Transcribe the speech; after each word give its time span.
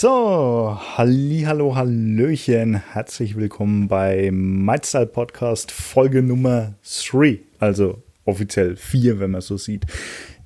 So, 0.00 0.78
hallo, 0.96 1.74
hallöchen, 1.74 2.76
herzlich 2.92 3.34
willkommen 3.34 3.88
bei 3.88 4.30
MyStyle 4.30 5.08
Podcast 5.08 5.72
Folge 5.72 6.22
Nummer 6.22 6.74
3, 6.84 7.40
also 7.58 8.00
offiziell 8.24 8.76
4, 8.76 9.18
wenn 9.18 9.32
man 9.32 9.40
so 9.40 9.56
sieht. 9.56 9.86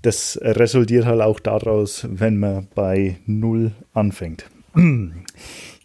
Das 0.00 0.38
resultiert 0.40 1.04
halt 1.04 1.20
auch 1.20 1.38
daraus, 1.38 2.06
wenn 2.08 2.38
man 2.38 2.68
bei 2.74 3.18
0 3.26 3.72
anfängt. 3.92 4.46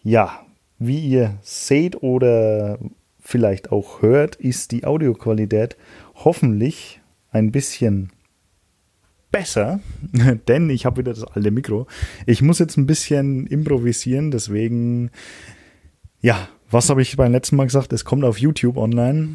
ja, 0.02 0.46
wie 0.78 1.00
ihr 1.00 1.36
seht 1.42 2.02
oder 2.02 2.78
vielleicht 3.20 3.70
auch 3.70 4.00
hört, 4.00 4.36
ist 4.36 4.72
die 4.72 4.86
Audioqualität 4.86 5.76
hoffentlich 6.14 7.02
ein 7.32 7.52
bisschen 7.52 8.12
besser, 9.30 9.80
denn 10.48 10.70
ich 10.70 10.86
habe 10.86 10.98
wieder 10.98 11.12
das 11.12 11.24
alte 11.24 11.50
Mikro. 11.50 11.86
Ich 12.26 12.42
muss 12.42 12.58
jetzt 12.58 12.76
ein 12.76 12.86
bisschen 12.86 13.46
improvisieren, 13.46 14.30
deswegen, 14.30 15.10
ja, 16.20 16.48
was 16.70 16.90
habe 16.90 17.02
ich 17.02 17.16
beim 17.16 17.32
letzten 17.32 17.56
Mal 17.56 17.64
gesagt? 17.64 17.92
Es 17.92 18.04
kommt 18.04 18.24
auf 18.24 18.38
YouTube 18.38 18.76
online. 18.76 19.34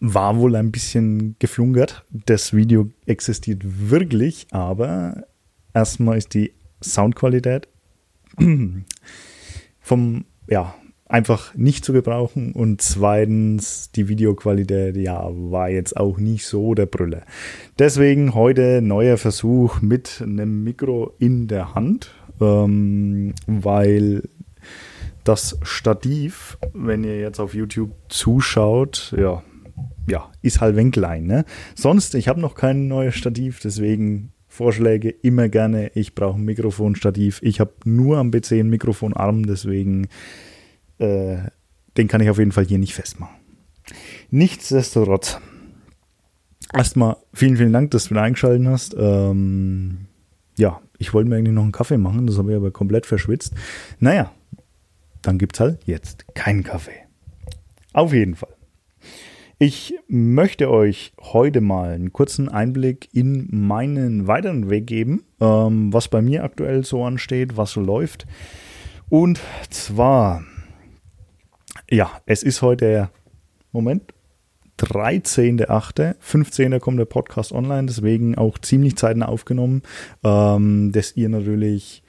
War 0.00 0.38
wohl 0.38 0.56
ein 0.56 0.70
bisschen 0.70 1.36
geflunkert. 1.38 2.04
Das 2.10 2.54
Video 2.54 2.90
existiert 3.06 3.62
wirklich, 3.64 4.46
aber 4.50 5.26
erstmal 5.74 6.18
ist 6.18 6.34
die 6.34 6.52
Soundqualität 6.82 7.68
vom, 9.80 10.24
ja, 10.48 10.74
einfach 11.10 11.54
nicht 11.54 11.84
zu 11.84 11.92
gebrauchen 11.92 12.52
und 12.52 12.80
zweitens 12.80 13.90
die 13.90 14.08
Videoqualität 14.08 14.96
ja 14.96 15.28
war 15.30 15.68
jetzt 15.68 15.96
auch 15.96 16.18
nicht 16.18 16.46
so 16.46 16.74
der 16.74 16.86
Brüller. 16.86 17.22
Deswegen 17.78 18.34
heute 18.34 18.80
neuer 18.80 19.16
Versuch 19.16 19.80
mit 19.82 20.22
einem 20.22 20.62
Mikro 20.62 21.14
in 21.18 21.48
der 21.48 21.74
Hand, 21.74 22.14
ähm, 22.40 23.34
weil 23.46 24.22
das 25.24 25.58
Stativ, 25.62 26.58
wenn 26.72 27.04
ihr 27.04 27.20
jetzt 27.20 27.40
auf 27.40 27.54
YouTube 27.54 27.90
zuschaut, 28.08 29.14
ja, 29.18 29.42
ja, 30.08 30.30
ist 30.42 30.60
halt 30.60 30.76
wenn 30.76 30.90
klein. 30.90 31.26
Ne? 31.26 31.44
Sonst, 31.74 32.14
ich 32.14 32.28
habe 32.28 32.40
noch 32.40 32.54
kein 32.54 32.88
neues 32.88 33.14
Stativ, 33.14 33.60
deswegen 33.60 34.32
Vorschläge 34.48 35.10
immer 35.10 35.48
gerne. 35.48 35.92
Ich 35.94 36.14
brauche 36.14 36.38
ein 36.38 36.44
Mikrofonstativ. 36.44 37.38
Ich 37.42 37.60
habe 37.60 37.72
nur 37.84 38.18
am 38.18 38.32
PC 38.32 38.52
einen 38.52 38.70
Mikrofonarm, 38.70 39.46
deswegen 39.46 40.08
äh, 41.00 41.38
den 41.96 42.08
kann 42.08 42.20
ich 42.20 42.30
auf 42.30 42.38
jeden 42.38 42.52
Fall 42.52 42.66
hier 42.66 42.78
nicht 42.78 42.94
festmachen. 42.94 43.34
Nichtsdestotrotz, 44.30 45.38
erstmal 46.72 47.16
vielen, 47.34 47.56
vielen 47.56 47.72
Dank, 47.72 47.90
dass 47.90 48.04
du 48.04 48.10
wieder 48.10 48.22
eingeschaltet 48.22 48.66
hast. 48.66 48.94
Ähm, 48.98 50.06
ja, 50.56 50.80
ich 50.98 51.12
wollte 51.12 51.28
mir 51.28 51.36
eigentlich 51.36 51.54
noch 51.54 51.62
einen 51.62 51.72
Kaffee 51.72 51.98
machen, 51.98 52.26
das 52.26 52.38
habe 52.38 52.50
ich 52.50 52.56
aber 52.56 52.70
komplett 52.70 53.06
verschwitzt. 53.06 53.54
Naja, 53.98 54.30
dann 55.22 55.38
gibt 55.38 55.56
es 55.56 55.60
halt 55.60 55.80
jetzt 55.86 56.34
keinen 56.34 56.62
Kaffee. 56.62 57.06
Auf 57.92 58.12
jeden 58.12 58.36
Fall. 58.36 58.54
Ich 59.58 59.92
möchte 60.08 60.70
euch 60.70 61.12
heute 61.20 61.60
mal 61.60 61.90
einen 61.90 62.14
kurzen 62.14 62.48
Einblick 62.48 63.10
in 63.12 63.46
meinen 63.50 64.26
weiteren 64.26 64.70
Weg 64.70 64.86
geben, 64.86 65.24
ähm, 65.38 65.92
was 65.92 66.08
bei 66.08 66.22
mir 66.22 66.44
aktuell 66.44 66.84
so 66.84 67.04
ansteht, 67.04 67.58
was 67.58 67.72
so 67.72 67.82
läuft. 67.82 68.26
Und 69.10 69.40
zwar 69.68 70.44
ja, 71.90 72.10
es 72.26 72.42
ist 72.42 72.62
heute 72.62 72.84
der 72.86 73.10
Moment, 73.72 74.14
13.8., 74.78 76.14
15. 76.18 76.80
kommt 76.80 76.98
der 76.98 77.04
Podcast 77.04 77.52
online, 77.52 77.86
deswegen 77.86 78.36
auch 78.36 78.58
ziemlich 78.58 78.96
zeitnah 78.96 79.26
aufgenommen, 79.26 79.82
ähm, 80.24 80.92
dass 80.92 81.16
ihr 81.16 81.28
natürlich 81.28 82.02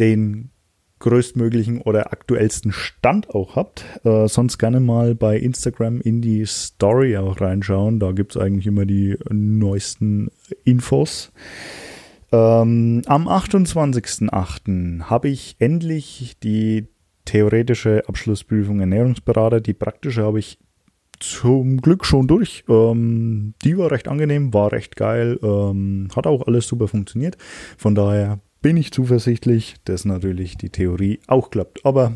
den 0.00 0.50
größtmöglichen 0.98 1.80
oder 1.80 2.12
aktuellsten 2.12 2.72
Stand 2.72 3.30
auch 3.30 3.56
habt. 3.56 3.84
Äh, 4.04 4.28
sonst 4.28 4.58
gerne 4.58 4.80
mal 4.80 5.14
bei 5.14 5.38
Instagram 5.38 6.00
in 6.00 6.20
die 6.20 6.44
Story 6.44 7.16
auch 7.16 7.40
reinschauen. 7.40 8.00
Da 8.00 8.12
gibt 8.12 8.36
es 8.36 8.42
eigentlich 8.42 8.66
immer 8.66 8.84
die 8.84 9.16
neuesten 9.30 10.30
Infos. 10.64 11.32
Ähm, 12.32 13.02
am 13.06 13.28
28.8. 13.28 15.04
habe 15.04 15.28
ich 15.28 15.56
endlich 15.58 16.36
die 16.42 16.86
theoretische 17.24 18.02
Abschlussprüfung 18.06 18.80
Ernährungsberater. 18.80 19.60
Die 19.60 19.74
praktische 19.74 20.22
habe 20.22 20.38
ich 20.38 20.58
zum 21.18 21.80
Glück 21.80 22.04
schon 22.04 22.26
durch. 22.26 22.64
Ähm, 22.68 23.54
die 23.64 23.76
war 23.78 23.90
recht 23.90 24.08
angenehm, 24.08 24.52
war 24.52 24.72
recht 24.72 24.96
geil, 24.96 25.38
ähm, 25.42 26.08
hat 26.16 26.26
auch 26.26 26.46
alles 26.46 26.66
super 26.66 26.88
funktioniert. 26.88 27.36
Von 27.76 27.94
daher 27.94 28.40
bin 28.62 28.76
ich 28.76 28.92
zuversichtlich, 28.92 29.76
dass 29.84 30.04
natürlich 30.04 30.56
die 30.56 30.70
Theorie 30.70 31.20
auch 31.26 31.50
klappt. 31.50 31.84
Aber 31.84 32.12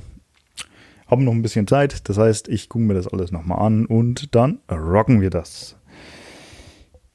haben 1.07 1.25
noch 1.25 1.33
ein 1.33 1.43
bisschen 1.43 1.67
Zeit. 1.67 2.09
Das 2.09 2.19
heißt, 2.19 2.49
ich 2.49 2.69
gucke 2.69 2.85
mir 2.85 2.95
das 2.95 3.09
alles 3.09 3.31
nochmal 3.31 3.61
an 3.65 3.87
und 3.87 4.35
dann 4.35 4.61
rocken 4.71 5.21
wir 5.21 5.31
das. 5.31 5.77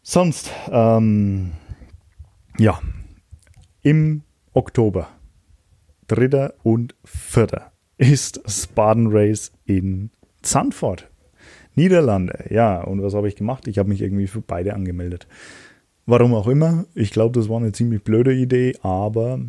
Sonst, 0.02 0.52
ähm, 0.72 1.52
ja, 2.58 2.80
im 3.82 4.24
Oktober, 4.54 5.10
3. 6.08 6.52
und 6.64 6.96
4 7.06 7.72
ist 8.00 8.42
Spartan 8.48 9.08
Race 9.12 9.52
in 9.66 10.10
Zandvoort, 10.42 11.10
Niederlande. 11.76 12.46
Ja, 12.50 12.82
und 12.82 13.04
was 13.04 13.14
habe 13.14 13.28
ich 13.28 13.36
gemacht? 13.36 13.68
Ich 13.68 13.78
habe 13.78 13.90
mich 13.90 14.02
irgendwie 14.02 14.28
für 14.28 14.42
beide 14.42 14.74
angemeldet. 14.74 15.28
Warum 16.06 16.34
auch 16.34 16.48
immer. 16.48 16.86
Ich 16.96 17.12
glaube, 17.12 17.38
das 17.38 17.50
war 17.50 17.58
eine 17.58 17.74
ziemlich 17.74 18.04
blöde 18.04 18.34
Idee, 18.34 18.76
aber 18.82 19.40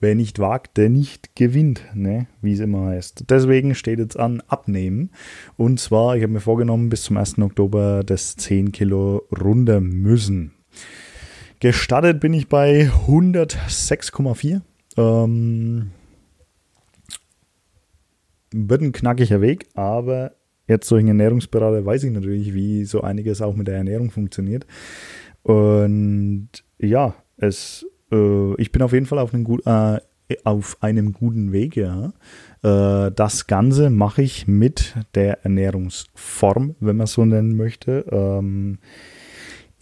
wer 0.00 0.14
nicht 0.14 0.38
wagt, 0.38 0.76
der 0.76 0.90
nicht 0.90 1.34
gewinnt, 1.34 1.82
ne? 1.94 2.26
wie 2.42 2.52
es 2.52 2.60
immer 2.60 2.86
heißt. 2.88 3.24
Deswegen 3.30 3.74
steht 3.74 3.98
jetzt 3.98 4.18
an 4.18 4.42
Abnehmen. 4.46 5.10
Und 5.56 5.80
zwar, 5.80 6.16
ich 6.16 6.22
habe 6.22 6.34
mir 6.34 6.40
vorgenommen, 6.40 6.90
bis 6.90 7.04
zum 7.04 7.16
1. 7.16 7.38
Oktober 7.38 8.04
das 8.04 8.36
10 8.36 8.72
Kilo 8.72 9.22
runter 9.42 9.80
müssen. 9.80 10.52
Gestartet 11.60 12.20
bin 12.20 12.34
ich 12.34 12.48
bei 12.48 12.90
106,4. 13.06 14.60
Ähm, 14.98 15.90
wird 18.54 18.82
ein 18.82 18.92
knackiger 18.92 19.40
Weg, 19.40 19.66
aber 19.74 20.32
jetzt 20.66 20.90
durch 20.90 21.00
einen 21.00 21.20
Ernährungsberater 21.20 21.84
weiß 21.84 22.04
ich 22.04 22.12
natürlich, 22.12 22.54
wie 22.54 22.84
so 22.84 23.00
einiges 23.02 23.42
auch 23.42 23.54
mit 23.54 23.66
der 23.66 23.76
Ernährung 23.76 24.10
funktioniert. 24.10 24.66
Und 25.42 26.48
ja, 26.78 27.14
es, 27.36 27.84
äh, 28.10 28.54
ich 28.60 28.72
bin 28.72 28.82
auf 28.82 28.92
jeden 28.92 29.06
Fall 29.06 29.18
auf 29.18 29.34
einem, 29.34 29.44
gut, 29.44 29.66
äh, 29.66 29.98
auf 30.44 30.82
einem 30.82 31.12
guten 31.12 31.52
Weg, 31.52 31.76
ja. 31.76 32.12
Äh, 32.62 33.10
das 33.12 33.46
Ganze 33.46 33.90
mache 33.90 34.22
ich 34.22 34.46
mit 34.46 34.94
der 35.14 35.44
Ernährungsform, 35.44 36.76
wenn 36.80 36.96
man 36.96 37.06
so 37.06 37.24
nennen 37.24 37.56
möchte. 37.56 38.06
Ähm, 38.10 38.78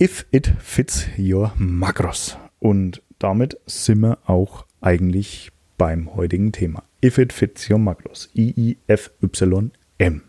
if 0.01 0.27
it 0.33 0.53
fits 0.59 1.07
your 1.19 1.53
macros. 1.59 2.39
Und 2.59 3.03
damit 3.19 3.59
sind 3.67 4.01
wir 4.01 4.19
auch 4.27 4.67
eigentlich 4.81 5.53
beim 5.79 6.15
heutigen 6.17 6.51
Thema. 6.53 6.83
If 7.05 7.19
it 7.19 7.33
fits 7.33 7.69
your 7.69 7.79
macros. 7.79 8.29
I-I-F-Y-M. 8.37 10.23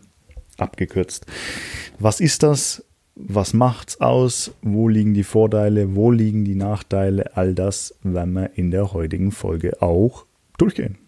Abgekürzt. 0.58 1.26
Was 1.98 2.20
ist 2.20 2.42
das? 2.42 2.84
Was 3.16 3.54
macht's 3.54 4.00
aus? 4.00 4.52
Wo 4.62 4.88
liegen 4.88 5.14
die 5.14 5.22
Vorteile? 5.22 5.94
Wo 5.94 6.10
liegen 6.10 6.44
die 6.44 6.56
Nachteile? 6.56 7.36
All 7.36 7.54
das 7.54 7.94
werden 8.02 8.32
wir 8.34 8.50
in 8.56 8.72
der 8.72 8.92
heutigen 8.92 9.30
Folge 9.30 9.80
auch 9.80 10.26
durchgehen. 10.58 10.98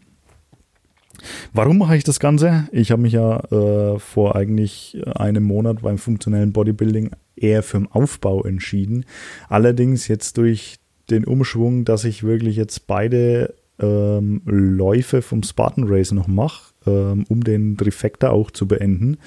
Warum 1.52 1.78
mache 1.78 1.96
ich 1.96 2.04
das 2.04 2.20
Ganze? 2.20 2.68
Ich 2.70 2.92
habe 2.92 3.02
mich 3.02 3.14
ja 3.14 3.40
äh, 3.50 3.98
vor 3.98 4.36
eigentlich 4.36 4.98
einem 5.16 5.42
Monat 5.42 5.82
beim 5.82 5.98
funktionellen 5.98 6.52
Bodybuilding 6.52 7.10
eher 7.34 7.62
für 7.62 7.78
den 7.78 7.90
Aufbau 7.90 8.44
entschieden. 8.44 9.04
Allerdings 9.48 10.06
jetzt 10.08 10.36
durch 10.38 10.76
den 11.10 11.24
Umschwung, 11.24 11.84
dass 11.84 12.04
ich 12.04 12.22
wirklich 12.22 12.56
jetzt 12.56 12.86
beide 12.86 13.54
ähm, 13.80 14.42
Läufe 14.44 15.22
vom 15.22 15.42
Spartan 15.42 15.84
Race 15.86 16.12
noch 16.12 16.28
mache, 16.28 16.72
ähm, 16.86 17.24
um 17.28 17.44
den 17.44 17.76
Trifecta 17.76 18.30
auch 18.30 18.50
zu 18.50 18.66
beenden, 18.66 19.18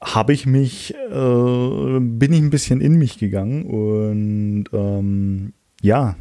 habe 0.00 0.32
ich 0.32 0.46
mich, 0.46 0.94
äh, 0.94 2.00
bin 2.00 2.32
ich 2.32 2.40
ein 2.40 2.50
bisschen 2.50 2.80
in 2.80 2.98
mich 2.98 3.18
gegangen 3.18 3.64
und 3.64 4.64
ähm, 4.72 5.52
ja, 5.82 6.16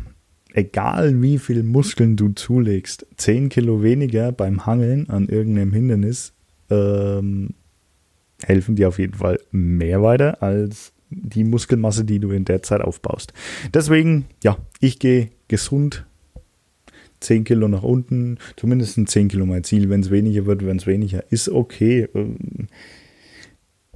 egal 0.53 1.21
wie 1.21 1.37
viel 1.37 1.63
Muskeln 1.63 2.15
du 2.15 2.29
zulegst, 2.29 3.05
10 3.17 3.49
Kilo 3.49 3.83
weniger 3.83 4.31
beim 4.31 4.65
Hangeln 4.65 5.09
an 5.09 5.27
irgendeinem 5.27 5.73
Hindernis, 5.73 6.33
ähm, 6.69 7.49
helfen 8.43 8.75
dir 8.75 8.87
auf 8.87 8.99
jeden 8.99 9.15
Fall 9.15 9.39
mehr 9.51 10.01
weiter 10.01 10.41
als 10.41 10.93
die 11.09 11.43
Muskelmasse, 11.43 12.03
die 12.05 12.19
du 12.19 12.31
in 12.31 12.45
der 12.45 12.63
Zeit 12.63 12.81
aufbaust. 12.81 13.33
Deswegen, 13.73 14.25
ja, 14.43 14.57
ich 14.79 14.99
gehe 14.99 15.29
gesund 15.47 16.05
10 17.25 17.43
Kilo 17.43 17.67
nach 17.67 17.83
unten, 17.83 18.37
zumindest 18.55 19.07
10 19.07 19.27
Kilo 19.27 19.45
mein 19.45 19.63
Ziel. 19.63 19.89
Wenn 19.89 20.01
es 20.01 20.11
weniger 20.11 20.45
wird, 20.45 20.65
wenn 20.65 20.77
es 20.77 20.87
weniger 20.87 21.23
ist, 21.31 21.49
okay. 21.49 22.07
Ähm, 22.13 22.67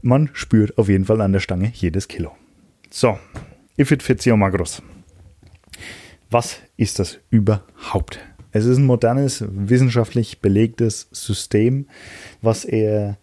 man 0.01 0.29
spürt 0.33 0.77
auf 0.77 0.89
jeden 0.89 1.05
Fall 1.05 1.21
an 1.21 1.33
der 1.33 1.39
Stange 1.39 1.71
jedes 1.73 2.07
Kilo. 2.07 2.31
So, 2.89 3.19
if 3.77 3.91
it 3.91 4.01
fits 4.01 4.25
your 4.25 4.37
magros. 4.37 4.81
Was 6.29 6.59
ist 6.77 6.99
das 6.99 7.19
überhaupt? 7.29 8.19
Es 8.51 8.65
ist 8.65 8.77
ein 8.77 8.85
modernes, 8.85 9.43
wissenschaftlich 9.47 10.41
belegtes 10.41 11.07
System, 11.11 11.87
was 12.41 12.65
eher 12.65 13.17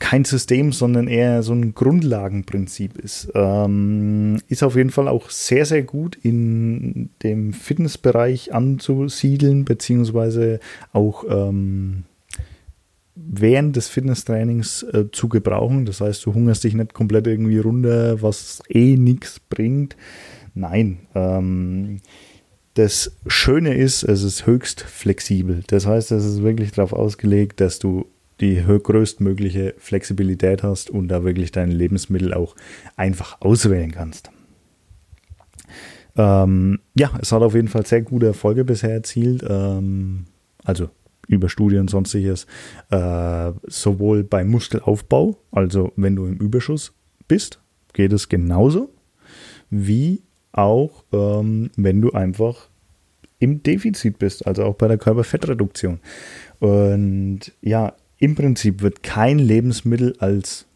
kein 0.00 0.24
System, 0.24 0.72
sondern 0.72 1.06
eher 1.06 1.44
so 1.44 1.52
ein 1.52 1.74
Grundlagenprinzip 1.74 2.98
ist. 2.98 3.30
Ähm, 3.34 4.40
ist 4.48 4.64
auf 4.64 4.74
jeden 4.74 4.90
Fall 4.90 5.06
auch 5.06 5.30
sehr, 5.30 5.66
sehr 5.66 5.82
gut 5.82 6.18
in 6.22 7.10
dem 7.22 7.52
Fitnessbereich 7.52 8.52
anzusiedeln, 8.52 9.64
beziehungsweise 9.64 10.58
auch 10.92 11.24
ähm, 11.28 12.04
während 13.14 13.76
des 13.76 13.88
Fitnesstrainings 13.88 14.82
äh, 14.84 15.04
zu 15.12 15.28
gebrauchen. 15.28 15.84
Das 15.84 16.00
heißt, 16.00 16.24
du 16.24 16.34
hungerst 16.34 16.64
dich 16.64 16.74
nicht 16.74 16.94
komplett 16.94 17.26
irgendwie 17.26 17.58
runter, 17.58 18.22
was 18.22 18.62
eh 18.70 18.96
nichts 18.96 19.38
bringt. 19.38 19.96
Nein. 20.54 21.00
Ähm, 21.14 22.00
das 22.74 23.12
Schöne 23.26 23.74
ist, 23.74 24.02
es 24.02 24.22
ist 24.22 24.46
höchst 24.46 24.80
flexibel. 24.80 25.62
Das 25.66 25.86
heißt, 25.86 26.10
es 26.12 26.24
ist 26.24 26.42
wirklich 26.42 26.72
darauf 26.72 26.94
ausgelegt, 26.94 27.60
dass 27.60 27.78
du 27.78 28.06
die 28.40 28.62
größtmögliche 28.64 29.74
Flexibilität 29.78 30.62
hast 30.62 30.90
und 30.90 31.08
da 31.08 31.24
wirklich 31.24 31.52
deine 31.52 31.72
Lebensmittel 31.72 32.34
auch 32.34 32.56
einfach 32.96 33.40
auswählen 33.40 33.92
kannst. 33.92 34.30
Ähm, 36.16 36.80
ja, 36.94 37.12
es 37.20 37.32
hat 37.32 37.42
auf 37.42 37.54
jeden 37.54 37.68
Fall 37.68 37.86
sehr 37.86 38.02
gute 38.02 38.26
Erfolge 38.26 38.64
bisher 38.64 38.92
erzielt. 38.92 39.44
Ähm, 39.48 40.26
also 40.64 40.90
über 41.28 41.48
Studien 41.48 41.82
und 41.82 41.90
sonstiges. 41.90 42.46
Äh, 42.90 43.52
sowohl 43.66 44.24
beim 44.24 44.48
Muskelaufbau, 44.48 45.38
also 45.52 45.92
wenn 45.96 46.16
du 46.16 46.26
im 46.26 46.36
Überschuss 46.36 46.92
bist, 47.28 47.60
geht 47.92 48.12
es 48.12 48.28
genauso, 48.28 48.90
wie 49.70 50.22
auch 50.52 51.04
ähm, 51.12 51.70
wenn 51.76 52.00
du 52.00 52.10
einfach 52.10 52.68
im 53.38 53.62
Defizit 53.62 54.18
bist, 54.18 54.46
also 54.46 54.64
auch 54.64 54.74
bei 54.74 54.88
der 54.88 54.98
Körperfettreduktion. 54.98 56.00
Und 56.58 57.40
ja, 57.62 57.94
im 58.20 58.34
Prinzip 58.36 58.82
wird 58.82 59.02
kein 59.02 59.38
Lebensmittel 59.38 60.14
als 60.18 60.66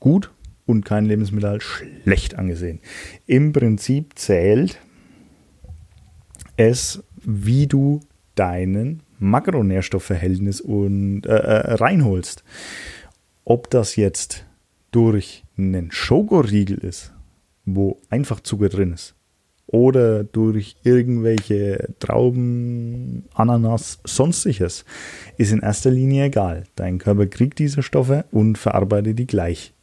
gut 0.00 0.32
und 0.64 0.84
kein 0.84 1.06
Lebensmittel 1.06 1.50
als 1.50 1.62
schlecht 1.62 2.34
angesehen. 2.34 2.80
Im 3.26 3.52
Prinzip 3.52 4.18
zählt 4.18 4.80
es, 6.56 7.04
wie 7.22 7.66
du 7.66 8.00
deinen 8.34 9.02
Makronährstoffverhältnis 9.18 10.60
und, 10.60 11.26
äh, 11.26 11.36
äh, 11.36 11.74
reinholst. 11.74 12.44
Ob 13.44 13.70
das 13.70 13.96
jetzt 13.96 14.44
durch 14.90 15.44
einen 15.56 15.90
Schokoriegel 15.92 16.78
ist, 16.78 17.12
wo 17.64 18.00
einfach 18.08 18.40
Zucker 18.40 18.68
drin 18.68 18.92
ist, 18.92 19.14
oder 19.66 20.24
durch 20.24 20.76
irgendwelche 20.84 21.94
Trauben, 21.98 23.24
Ananas, 23.34 24.00
sonstiges, 24.04 24.84
ist 25.38 25.52
in 25.52 25.60
erster 25.60 25.90
Linie 25.90 26.26
egal. 26.26 26.64
Dein 26.76 26.98
Körper 26.98 27.26
kriegt 27.26 27.58
diese 27.58 27.82
Stoffe 27.82 28.24
und 28.30 28.58
verarbeitet 28.58 29.18
die 29.18 29.26
gleich. 29.26 29.74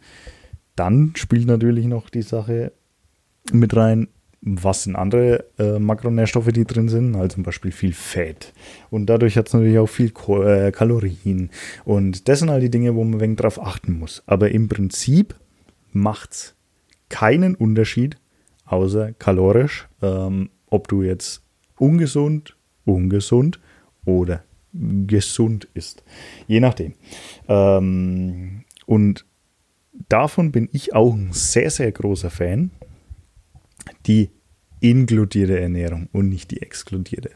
Dann 0.76 1.14
spielt 1.16 1.48
natürlich 1.48 1.86
noch 1.86 2.10
die 2.10 2.22
Sache 2.22 2.72
mit 3.52 3.76
rein, 3.76 4.08
was 4.42 4.84
sind 4.84 4.96
andere 4.96 5.46
äh, 5.58 5.80
Makronährstoffe, 5.80 6.52
die 6.52 6.66
drin 6.66 6.90
sind, 6.90 7.16
also 7.16 7.36
zum 7.36 7.44
Beispiel 7.44 7.72
viel 7.72 7.94
Fett. 7.94 8.54
Und 8.90 9.06
dadurch 9.06 9.38
hat 9.38 9.48
es 9.48 9.54
natürlich 9.54 9.80
auch 9.80 9.88
viel 9.88 10.10
Ko 10.10 10.44
äh, 10.44 10.72
Kalorien. 10.72 11.50
Und 11.86 12.28
das 12.28 12.40
sind 12.40 12.50
all 12.50 12.60
die 12.60 12.72
Dinge, 12.72 12.96
wo 12.96 13.04
man 13.04 13.16
ein 13.16 13.22
wenig 13.22 13.38
drauf 13.38 13.62
achten 13.62 13.94
muss. 14.00 14.22
Aber 14.26 14.52
im 14.52 14.68
Prinzip 14.68 15.36
macht 15.92 16.32
es 16.32 16.56
keinen 17.08 17.56
Unterschied, 17.56 18.18
außer 18.66 19.14
kalorisch, 19.14 19.88
ähm, 20.02 20.50
ob 20.70 20.88
du 20.88 21.04
jetzt 21.04 21.44
ungesund, 21.78 22.56
ungesund 22.86 23.60
oder 24.06 24.44
gesund 24.74 25.68
ist. 25.74 26.04
Je 26.48 26.60
nachdem. 26.60 26.94
Ähm, 27.48 28.64
und 28.86 29.26
davon 30.10 30.52
bin 30.52 30.70
ich 30.72 30.96
auch 30.96 31.14
ein 31.14 31.32
sehr, 31.32 31.70
sehr 31.70 31.92
großer 31.92 32.30
Fan. 32.30 32.72
Die 34.06 34.30
inkludierte 34.80 35.60
Ernährung 35.60 36.10
und 36.12 36.30
nicht 36.30 36.52
die 36.52 36.62
exkludierte. 36.62 37.32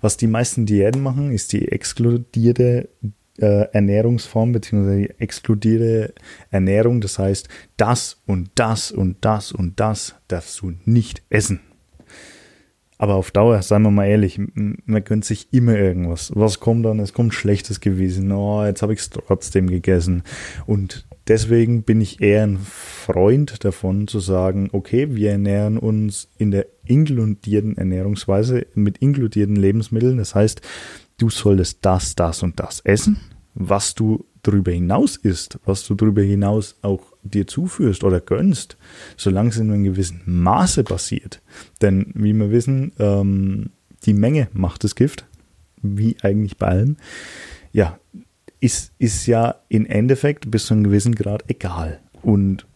Was 0.00 0.16
die 0.16 0.26
meisten 0.26 0.66
Diäten 0.66 1.02
machen, 1.02 1.30
ist 1.30 1.52
die 1.52 1.68
exkludierte 1.68 2.90
äh, 3.40 3.68
Ernährungsform 3.72 4.52
bzw. 4.52 5.08
exkludierte 5.18 6.14
Ernährung. 6.50 7.00
Das 7.00 7.18
heißt, 7.18 7.48
das 7.76 8.20
und 8.26 8.50
das 8.54 8.92
und 8.92 9.16
das 9.22 9.52
und 9.52 9.80
das 9.80 10.14
darfst 10.28 10.60
du 10.60 10.72
nicht 10.84 11.22
essen. 11.30 11.60
Aber 13.00 13.14
auf 13.14 13.30
Dauer, 13.30 13.62
seien 13.62 13.80
wir 13.80 13.90
mal 13.90 14.04
ehrlich, 14.04 14.38
man 14.54 15.04
gönnt 15.04 15.24
sich 15.24 15.48
immer 15.52 15.74
irgendwas. 15.74 16.32
Was 16.34 16.60
kommt 16.60 16.84
dann? 16.84 17.00
Es 17.00 17.14
kommt 17.14 17.32
Schlechtes 17.32 17.80
gewesen. 17.80 18.30
Oh, 18.30 18.62
jetzt 18.62 18.82
habe 18.82 18.92
ich 18.92 18.98
es 18.98 19.08
trotzdem 19.08 19.68
gegessen. 19.68 20.22
Und 20.66 21.06
deswegen 21.26 21.82
bin 21.82 22.02
ich 22.02 22.20
eher 22.20 22.42
ein 22.42 22.58
Freund 22.58 23.64
davon 23.64 24.06
zu 24.06 24.20
sagen, 24.20 24.68
okay, 24.72 25.16
wir 25.16 25.30
ernähren 25.30 25.78
uns 25.78 26.28
in 26.36 26.50
der 26.50 26.66
inkludierten 26.84 27.78
Ernährungsweise 27.78 28.66
mit 28.74 28.98
inkludierten 28.98 29.56
Lebensmitteln. 29.56 30.18
Das 30.18 30.34
heißt, 30.34 30.60
du 31.20 31.30
solltest 31.30 31.78
das, 31.82 32.14
das 32.14 32.42
und 32.42 32.58
das 32.58 32.80
essen 32.80 33.18
was 33.54 33.94
du 33.94 34.24
darüber 34.42 34.72
hinaus 34.72 35.16
isst, 35.16 35.58
was 35.64 35.86
du 35.86 35.94
darüber 35.94 36.22
hinaus 36.22 36.76
auch 36.82 37.00
dir 37.22 37.46
zuführst 37.46 38.04
oder 38.04 38.20
gönnst, 38.20 38.76
solange 39.16 39.50
es 39.50 39.58
in 39.58 39.70
einem 39.70 39.84
gewissen 39.84 40.22
Maße 40.24 40.84
passiert. 40.84 41.42
Denn 41.82 42.12
wie 42.14 42.32
wir 42.32 42.50
wissen, 42.50 42.92
ähm, 42.98 43.70
die 44.04 44.14
Menge 44.14 44.48
macht 44.52 44.84
das 44.84 44.94
Gift, 44.94 45.26
wie 45.82 46.16
eigentlich 46.22 46.56
bei 46.56 46.68
allem. 46.68 46.96
Ja, 47.72 47.98
ist, 48.60 48.92
ist 48.98 49.26
ja 49.26 49.56
im 49.68 49.86
Endeffekt 49.86 50.50
bis 50.50 50.66
zu 50.66 50.74
einem 50.74 50.84
gewissen 50.84 51.14
Grad 51.14 51.44
egal. 51.48 52.00
Und 52.22 52.66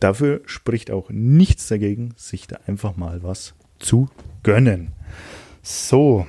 dafür 0.00 0.42
spricht 0.44 0.90
auch 0.90 1.10
nichts 1.10 1.68
dagegen, 1.68 2.12
sich 2.16 2.46
da 2.46 2.58
einfach 2.66 2.96
mal 2.96 3.22
was 3.22 3.54
zu 3.78 4.08
gönnen. 4.42 4.92
So, 5.62 6.26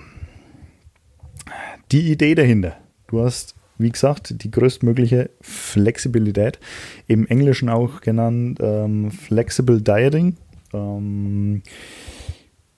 die 1.91 2.11
Idee 2.11 2.35
dahinter. 2.35 2.77
Du 3.07 3.21
hast 3.21 3.55
wie 3.77 3.89
gesagt, 3.89 4.43
die 4.43 4.51
größtmögliche 4.51 5.29
Flexibilität. 5.41 6.59
Im 7.07 7.27
Englischen 7.27 7.69
auch 7.69 8.01
genannt 8.01 8.59
ähm, 8.61 9.11
Flexible 9.11 9.81
Dieting. 9.81 10.37
Ähm, 10.73 11.61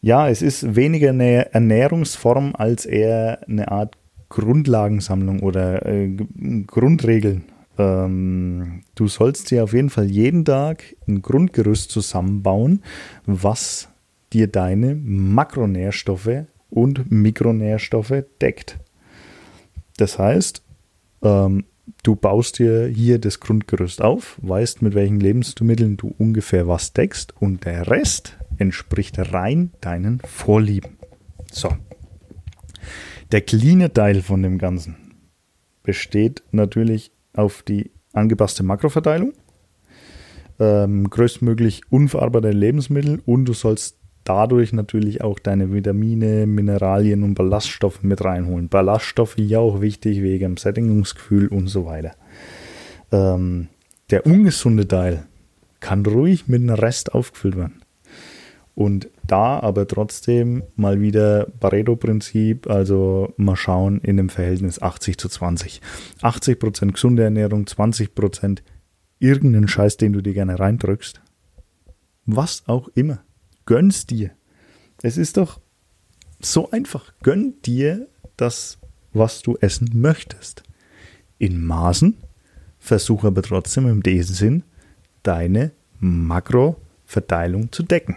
ja, 0.02 0.30
es 0.30 0.42
ist 0.42 0.76
weniger 0.76 1.10
eine 1.10 1.54
Ernährungsform 1.54 2.54
als 2.56 2.86
eher 2.86 3.48
eine 3.48 3.72
Art 3.72 3.98
Grundlagensammlung 4.30 5.42
oder 5.42 5.86
äh, 5.86 6.18
Grundregeln. 6.66 7.44
Ähm, 7.78 8.82
du 8.96 9.08
sollst 9.08 9.52
dir 9.52 9.64
auf 9.64 9.74
jeden 9.74 9.90
Fall 9.90 10.06
jeden 10.06 10.46
Tag 10.46 10.84
ein 11.08 11.22
Grundgerüst 11.22 11.92
zusammenbauen, 11.92 12.82
was 13.26 13.90
dir 14.34 14.48
deine 14.48 14.96
Makronährstoffe 14.96 16.46
und 16.70 17.10
Mikronährstoffe 17.12 18.24
deckt. 18.42 18.80
Das 19.98 20.18
heißt, 20.18 20.64
ähm, 21.24 21.66
du 22.04 22.16
baust 22.16 22.60
dir 22.60 22.88
hier 22.88 23.20
das 23.20 23.40
Grundgerüst 23.40 24.02
auf, 24.02 24.38
weißt, 24.42 24.82
mit 24.82 24.96
welchen 24.96 25.20
Lebensmitteln 25.20 25.98
du 25.98 26.14
ungefähr 26.18 26.68
was 26.68 26.94
deckst 26.94 27.34
und 27.40 27.66
der 27.66 27.90
Rest 27.90 28.38
entspricht 28.58 29.18
rein 29.34 29.72
deinen 29.82 30.20
Vorlieben. 30.22 30.98
So. 31.52 31.70
Der 33.32 33.42
cleane 33.42 33.92
Teil 33.92 34.22
von 34.22 34.42
dem 34.42 34.58
Ganzen 34.58 34.96
besteht 35.84 36.44
natürlich 36.52 37.12
auf 37.34 37.64
die 37.64 37.92
angepasste 38.14 38.64
Makroverteilung, 38.64 39.34
ähm, 40.60 41.10
größtmöglich 41.10 41.82
unverarbeitete 41.90 42.56
Lebensmittel 42.56 43.22
und 43.26 43.46
du 43.46 43.54
sollst 43.54 43.97
dadurch 44.28 44.74
natürlich 44.74 45.22
auch 45.22 45.40
deine 45.40 45.72
Vitamine, 45.72 46.46
Mineralien 46.48 47.24
und 47.24 47.36
Ballaststoffe 47.36 48.04
mit 48.04 48.24
reinholen. 48.24 48.68
Ballaststoffe 48.68 49.38
ja 49.38 49.60
auch 49.60 49.80
wichtig 49.80 50.22
wegen 50.22 50.44
dem 50.44 50.58
Sättigungsgefühl 50.58 51.48
und 51.48 51.68
so 51.68 51.86
weiter. 51.86 52.14
Ähm, 53.12 53.70
der 54.10 54.26
ungesunde 54.26 54.88
Teil 54.88 55.26
kann 55.80 56.06
ruhig 56.06 56.48
mit 56.48 56.62
einem 56.62 56.76
Rest 56.76 57.14
aufgefüllt 57.14 57.56
werden. 57.56 57.82
Und 58.76 59.10
da 59.26 59.60
aber 59.60 59.88
trotzdem 59.88 60.64
mal 60.76 61.00
wieder 61.00 61.48
Pareto-Prinzip, 61.60 62.70
also 62.70 63.34
mal 63.38 63.56
schauen 63.56 64.00
in 64.02 64.18
dem 64.18 64.30
Verhältnis 64.30 64.82
80 64.82 65.18
zu 65.18 65.30
20. 65.30 65.82
80% 66.22 66.92
gesunde 66.92 67.24
Ernährung, 67.24 67.64
20% 67.64 68.60
irgendeinen 69.20 69.68
Scheiß, 69.68 69.98
den 69.98 70.14
du 70.14 70.22
dir 70.22 70.34
gerne 70.34 70.60
reindrückst. 70.60 71.22
Was 72.26 72.64
auch 72.68 72.90
immer 72.90 73.20
gönn's 73.68 74.08
dir. 74.08 74.32
Es 75.04 75.18
ist 75.18 75.38
doch 75.38 75.62
so 76.40 76.72
einfach. 76.72 77.14
Gönn 77.22 77.62
dir 77.62 78.08
das, 78.36 78.80
was 79.14 79.44
du 79.44 79.56
essen 79.58 79.92
möchtest. 79.94 80.64
In 81.38 81.64
Maßen, 81.64 82.18
versuche 82.80 83.28
aber 83.28 83.44
trotzdem 83.44 83.88
im 83.88 84.02
diesem 84.02 84.36
Sinn 84.36 84.64
deine 85.22 85.72
Makroverteilung 86.00 87.72
zu 87.72 87.84
decken. 87.84 88.16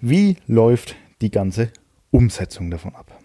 Wie 0.00 0.36
läuft 0.46 0.94
die 1.20 1.32
ganze 1.32 1.72
Umsetzung 2.10 2.70
davon 2.70 2.94
ab. 2.94 3.20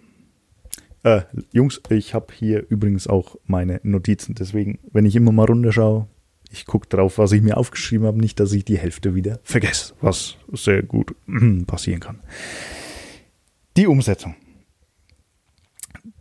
Äh, 1.04 1.22
Jungs, 1.52 1.82
ich 1.90 2.14
habe 2.14 2.34
hier 2.34 2.66
übrigens 2.70 3.08
auch 3.08 3.38
meine 3.46 3.80
Notizen, 3.84 4.36
deswegen, 4.36 4.80
wenn 4.92 5.06
ich 5.06 5.16
immer 5.16 5.32
mal 5.32 5.46
runterschaue, 5.46 6.08
ich 6.54 6.68
gucke 6.68 6.88
drauf, 6.88 7.18
was 7.18 7.32
ich 7.32 7.42
mir 7.42 7.58
aufgeschrieben 7.58 8.06
habe, 8.06 8.20
nicht, 8.20 8.40
dass 8.40 8.54
ich 8.54 8.64
die 8.64 8.78
Hälfte 8.78 9.16
wieder 9.16 9.40
vergesse, 9.44 9.96
was 10.02 10.38
sehr 10.52 10.84
gut 10.84 11.16
passieren 11.68 12.00
kann. 12.00 12.20
Die 13.76 13.88
Umsetzung. 13.88 14.36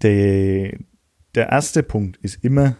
Der, 0.01 0.79
der 1.35 1.49
erste 1.51 1.83
Punkt 1.83 2.17
ist 2.23 2.43
immer 2.43 2.77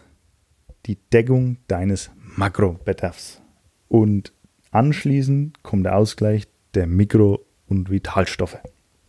die 0.87 0.97
Deckung 1.13 1.57
deines 1.67 2.09
Makrobedarfs. 2.35 3.41
Und 3.87 4.33
anschließend 4.71 5.61
kommt 5.61 5.85
der 5.85 5.95
Ausgleich 5.95 6.47
der 6.73 6.87
Mikro- 6.87 7.45
und 7.67 7.91
Vitalstoffe. 7.91 8.57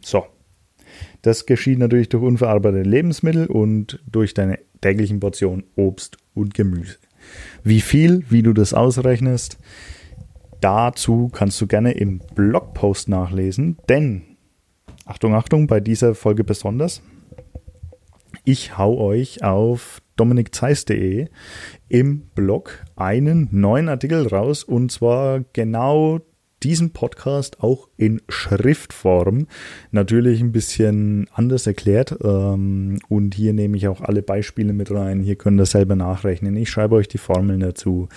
So. 0.03 0.27
Das 1.23 1.47
geschieht 1.47 1.79
natürlich 1.79 2.11
durch 2.11 2.23
unverarbeitete 2.23 2.89
Lebensmittel 2.89 3.47
und 3.47 4.03
durch 4.07 4.35
deine 4.35 4.59
täglichen 4.83 5.19
Portionen 5.19 5.65
Obst 5.77 6.19
und 6.35 6.53
Gemüse. 6.53 6.99
Wie 7.63 7.81
viel, 7.81 8.25
wie 8.29 8.43
du 8.43 8.53
das 8.53 8.75
ausrechnest, 8.75 9.59
dazu 10.61 11.29
kannst 11.33 11.61
du 11.61 11.67
gerne 11.67 11.93
im 11.93 12.21
Blogpost 12.35 13.09
nachlesen, 13.09 13.77
denn, 13.89 14.23
Achtung, 15.05 15.35
Achtung, 15.35 15.67
bei 15.67 15.81
dieser 15.81 16.15
Folge 16.15 16.45
besonders, 16.45 17.03
ich 18.45 18.77
hau 18.77 18.99
euch 18.99 19.43
auf 19.43 20.03
dominikzeis.de 20.17 21.29
im 21.89 22.21
Blog 22.35 22.85
einen 22.97 23.49
neuen 23.51 23.89
Artikel 23.89 24.27
raus 24.27 24.65
und 24.65 24.93
zwar 24.93 25.41
genau 25.53 26.21
diesen 26.65 26.91
Podcast 26.91 27.63
auch 27.63 27.89
in 27.97 28.23
Schriftform 28.29 29.47
natürlich 29.91 30.41
ein 30.41 30.53
bisschen 30.53 31.29
anders 31.33 31.67
erklärt. 31.67 32.17
Ähm, 32.25 32.99
und 33.09 33.35
hier 33.35 33.53
nehme 33.53 33.77
ich 33.77 33.87
auch 33.89 34.01
alle 34.01 34.23
Beispiele 34.23 34.73
mit 34.73 34.91
rein. 34.91 35.21
Hier 35.21 35.37
könnt 35.37 35.61
ihr 35.61 35.67
selber 35.67 35.95
nachrechnen. 35.95 36.57
Ich 36.57 36.71
schreibe 36.71 36.97
euch 36.97 37.09
die 37.09 37.19
Formeln 37.19 37.61
dazu. 37.61 38.09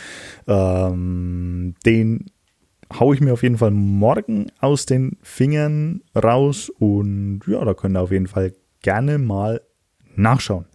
Ähm, 0.48 1.76
den 1.86 2.26
haue 2.98 3.16
ich 3.16 3.22
mir 3.22 3.34
auf 3.34 3.44
jeden 3.44 3.58
Fall 3.58 3.72
morgen 3.72 4.48
aus 4.60 4.86
den 4.86 5.18
Fingern 5.22 6.02
raus. 6.16 6.70
Und 6.70 7.42
ja, 7.48 7.64
da 7.66 7.74
könnt 7.74 7.98
ihr 7.98 8.02
auf 8.02 8.12
jeden 8.12 8.28
Fall 8.28 8.54
gerne 8.82 9.18
mal 9.18 9.62
nachschauen. 10.16 10.66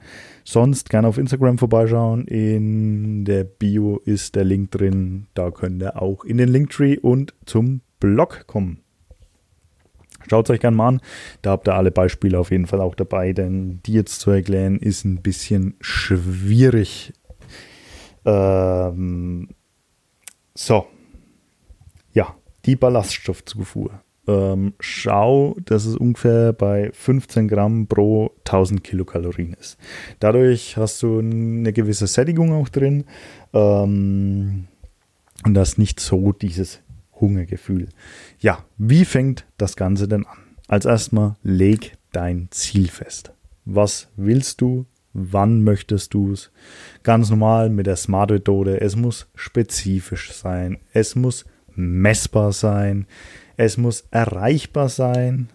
Sonst 0.44 0.90
gerne 0.90 1.08
auf 1.08 1.18
Instagram 1.18 1.58
vorbeischauen. 1.58 2.26
In 2.26 3.24
der 3.24 3.44
Bio 3.44 4.00
ist 4.04 4.34
der 4.34 4.44
Link 4.44 4.70
drin. 4.70 5.26
Da 5.34 5.50
könnt 5.50 5.82
ihr 5.82 6.00
auch 6.00 6.24
in 6.24 6.38
den 6.38 6.48
Linktree 6.48 6.98
und 6.98 7.34
zum 7.46 7.80
Blog 8.00 8.46
kommen. 8.46 8.82
Schaut 10.28 10.46
es 10.46 10.50
euch 10.50 10.60
gerne 10.60 10.76
mal 10.76 10.88
an. 10.88 11.00
Da 11.42 11.50
habt 11.50 11.68
ihr 11.68 11.74
alle 11.74 11.90
Beispiele 11.90 12.38
auf 12.38 12.50
jeden 12.50 12.66
Fall 12.66 12.80
auch 12.80 12.94
dabei, 12.94 13.32
denn 13.32 13.80
die 13.84 13.92
jetzt 13.92 14.20
zu 14.20 14.30
erklären 14.30 14.78
ist 14.78 15.04
ein 15.04 15.22
bisschen 15.22 15.74
schwierig. 15.80 17.12
Ähm, 18.24 19.48
so. 20.54 20.86
Ja, 22.12 22.36
die 22.64 22.76
Ballaststoffzufuhr 22.76 24.02
ähm, 24.28 24.74
schau, 24.78 25.56
dass 25.64 25.84
es 25.84 25.96
ungefähr 25.96 26.52
bei 26.52 26.90
15 26.92 27.48
Gramm 27.48 27.86
pro 27.86 28.30
1000 28.40 28.84
Kilokalorien 28.84 29.54
ist. 29.54 29.78
Dadurch 30.20 30.76
hast 30.76 31.02
du 31.02 31.18
eine 31.18 31.72
gewisse 31.72 32.06
Sättigung 32.06 32.52
auch 32.52 32.68
drin 32.68 33.04
ähm, 33.52 34.68
und 35.44 35.54
das 35.54 35.78
nicht 35.78 35.98
so 36.00 36.32
dieses 36.32 36.80
Hungergefühl. 37.20 37.88
Ja, 38.38 38.64
wie 38.78 39.04
fängt 39.04 39.46
das 39.56 39.76
Ganze 39.76 40.06
denn 40.06 40.26
an? 40.26 40.38
Als 40.68 40.84
erstmal 40.84 41.36
leg 41.42 41.96
dein 42.12 42.48
Ziel 42.50 42.88
fest. 42.88 43.32
Was 43.64 44.08
willst 44.16 44.60
du? 44.60 44.86
Wann 45.14 45.62
möchtest 45.62 46.14
du 46.14 46.32
es? 46.32 46.50
Ganz 47.02 47.28
normal 47.28 47.68
mit 47.70 47.86
der 47.86 47.96
Smart-Methode. 47.96 48.80
Es 48.80 48.96
muss 48.96 49.28
spezifisch 49.34 50.32
sein. 50.32 50.78
Es 50.92 51.16
muss 51.16 51.44
messbar 51.74 52.52
sein 52.52 53.06
es 53.64 53.76
muss 53.76 54.04
erreichbar 54.10 54.88
sein. 54.88 55.48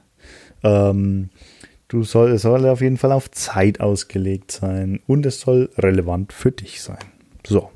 Ähm, 0.64 1.30
du 1.88 2.04
soll, 2.04 2.32
es 2.32 2.44
soll 2.44 2.66
auf 2.68 2.82
jeden 2.82 2.98
Fall 2.98 3.12
auf 3.12 3.30
Zeit 3.32 3.82
ausgelegt 3.82 4.52
sein 4.52 5.02
und 5.08 5.26
es 5.26 5.42
soll 5.42 5.70
relevant 5.78 6.32
für 6.32 6.52
dich 6.52 6.82
sein. 6.82 7.04
So. 7.46 7.70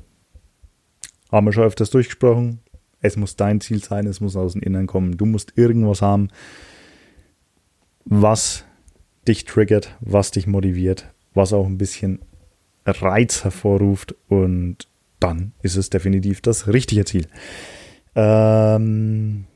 Haben 1.30 1.46
wir 1.46 1.52
schon 1.52 1.64
öfters 1.64 1.90
durchgesprochen. 1.90 2.60
Es 3.00 3.16
muss 3.16 3.36
dein 3.36 3.60
Ziel 3.60 3.82
sein, 3.82 4.06
es 4.06 4.20
muss 4.20 4.36
aus 4.36 4.52
dem 4.52 4.62
Innern 4.62 4.86
kommen. 4.86 5.16
Du 5.16 5.26
musst 5.26 5.52
irgendwas 5.56 6.02
haben, 6.02 6.28
was 8.04 8.64
dich 9.28 9.44
triggert, 9.44 9.96
was 10.00 10.30
dich 10.30 10.46
motiviert, 10.46 11.12
was 11.34 11.52
auch 11.52 11.66
ein 11.66 11.78
bisschen 11.78 12.20
Reiz 12.86 13.44
hervorruft 13.44 14.14
und 14.28 14.88
dann 15.20 15.52
ist 15.62 15.76
es 15.76 15.90
definitiv 15.90 16.40
das 16.40 16.66
richtige 16.66 17.04
Ziel. 17.04 17.26
Ähm, 18.14 19.46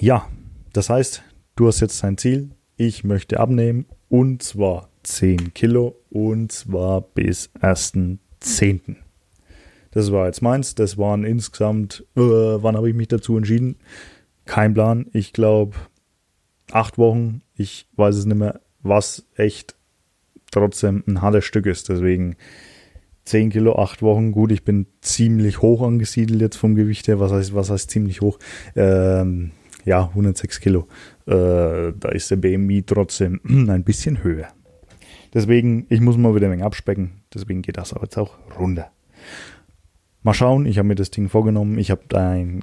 ja, 0.00 0.26
das 0.72 0.88
heißt, 0.88 1.22
du 1.56 1.66
hast 1.66 1.80
jetzt 1.80 2.02
dein 2.02 2.16
Ziel. 2.16 2.50
Ich 2.76 3.04
möchte 3.04 3.38
abnehmen 3.38 3.86
und 4.08 4.42
zwar 4.42 4.88
10 5.02 5.52
Kilo 5.52 5.96
und 6.08 6.50
zwar 6.50 7.02
bis 7.02 7.50
1.10. 7.60 8.96
Das 9.90 10.10
war 10.10 10.26
jetzt 10.26 10.40
meins. 10.40 10.74
Das 10.74 10.96
waren 10.96 11.24
insgesamt, 11.24 12.06
äh, 12.16 12.20
wann 12.20 12.76
habe 12.76 12.88
ich 12.88 12.96
mich 12.96 13.08
dazu 13.08 13.36
entschieden? 13.36 13.76
Kein 14.46 14.72
Plan. 14.72 15.06
Ich 15.12 15.32
glaube, 15.32 15.76
acht 16.70 16.96
Wochen. 16.96 17.42
Ich 17.54 17.86
weiß 17.96 18.16
es 18.16 18.24
nicht 18.24 18.38
mehr, 18.38 18.60
was 18.82 19.26
echt 19.36 19.76
trotzdem 20.50 21.04
ein 21.06 21.20
hartes 21.20 21.44
Stück 21.44 21.66
ist. 21.66 21.88
Deswegen 21.90 22.36
10 23.24 23.50
Kilo, 23.50 23.76
acht 23.76 24.00
Wochen. 24.00 24.32
Gut, 24.32 24.50
ich 24.50 24.64
bin 24.64 24.86
ziemlich 25.02 25.60
hoch 25.60 25.82
angesiedelt 25.82 26.40
jetzt 26.40 26.56
vom 26.56 26.74
Gewicht 26.74 27.06
her. 27.06 27.20
Was 27.20 27.32
heißt, 27.32 27.54
was 27.54 27.70
heißt 27.70 27.90
ziemlich 27.90 28.22
hoch? 28.22 28.38
Ähm, 28.74 29.50
ja, 29.84 30.08
106 30.08 30.60
Kilo. 30.60 30.88
Äh, 31.26 31.92
da 31.98 32.08
ist 32.12 32.30
der 32.30 32.36
BMI 32.36 32.82
trotzdem 32.82 33.40
ein 33.44 33.84
bisschen 33.84 34.22
höher. 34.22 34.48
Deswegen, 35.32 35.86
ich 35.88 36.00
muss 36.00 36.16
mal 36.16 36.34
wieder 36.34 36.46
ein 36.46 36.52
wenig 36.52 36.64
abspecken. 36.64 37.22
Deswegen 37.32 37.62
geht 37.62 37.76
das 37.76 37.92
aber 37.92 38.04
jetzt 38.04 38.18
auch 38.18 38.36
runter. 38.58 38.90
Mal 40.22 40.34
schauen, 40.34 40.66
ich 40.66 40.78
habe 40.78 40.88
mir 40.88 40.96
das 40.96 41.10
Ding 41.10 41.28
vorgenommen. 41.28 41.78
Ich 41.78 41.90
habe 41.90 42.18
ein 42.18 42.62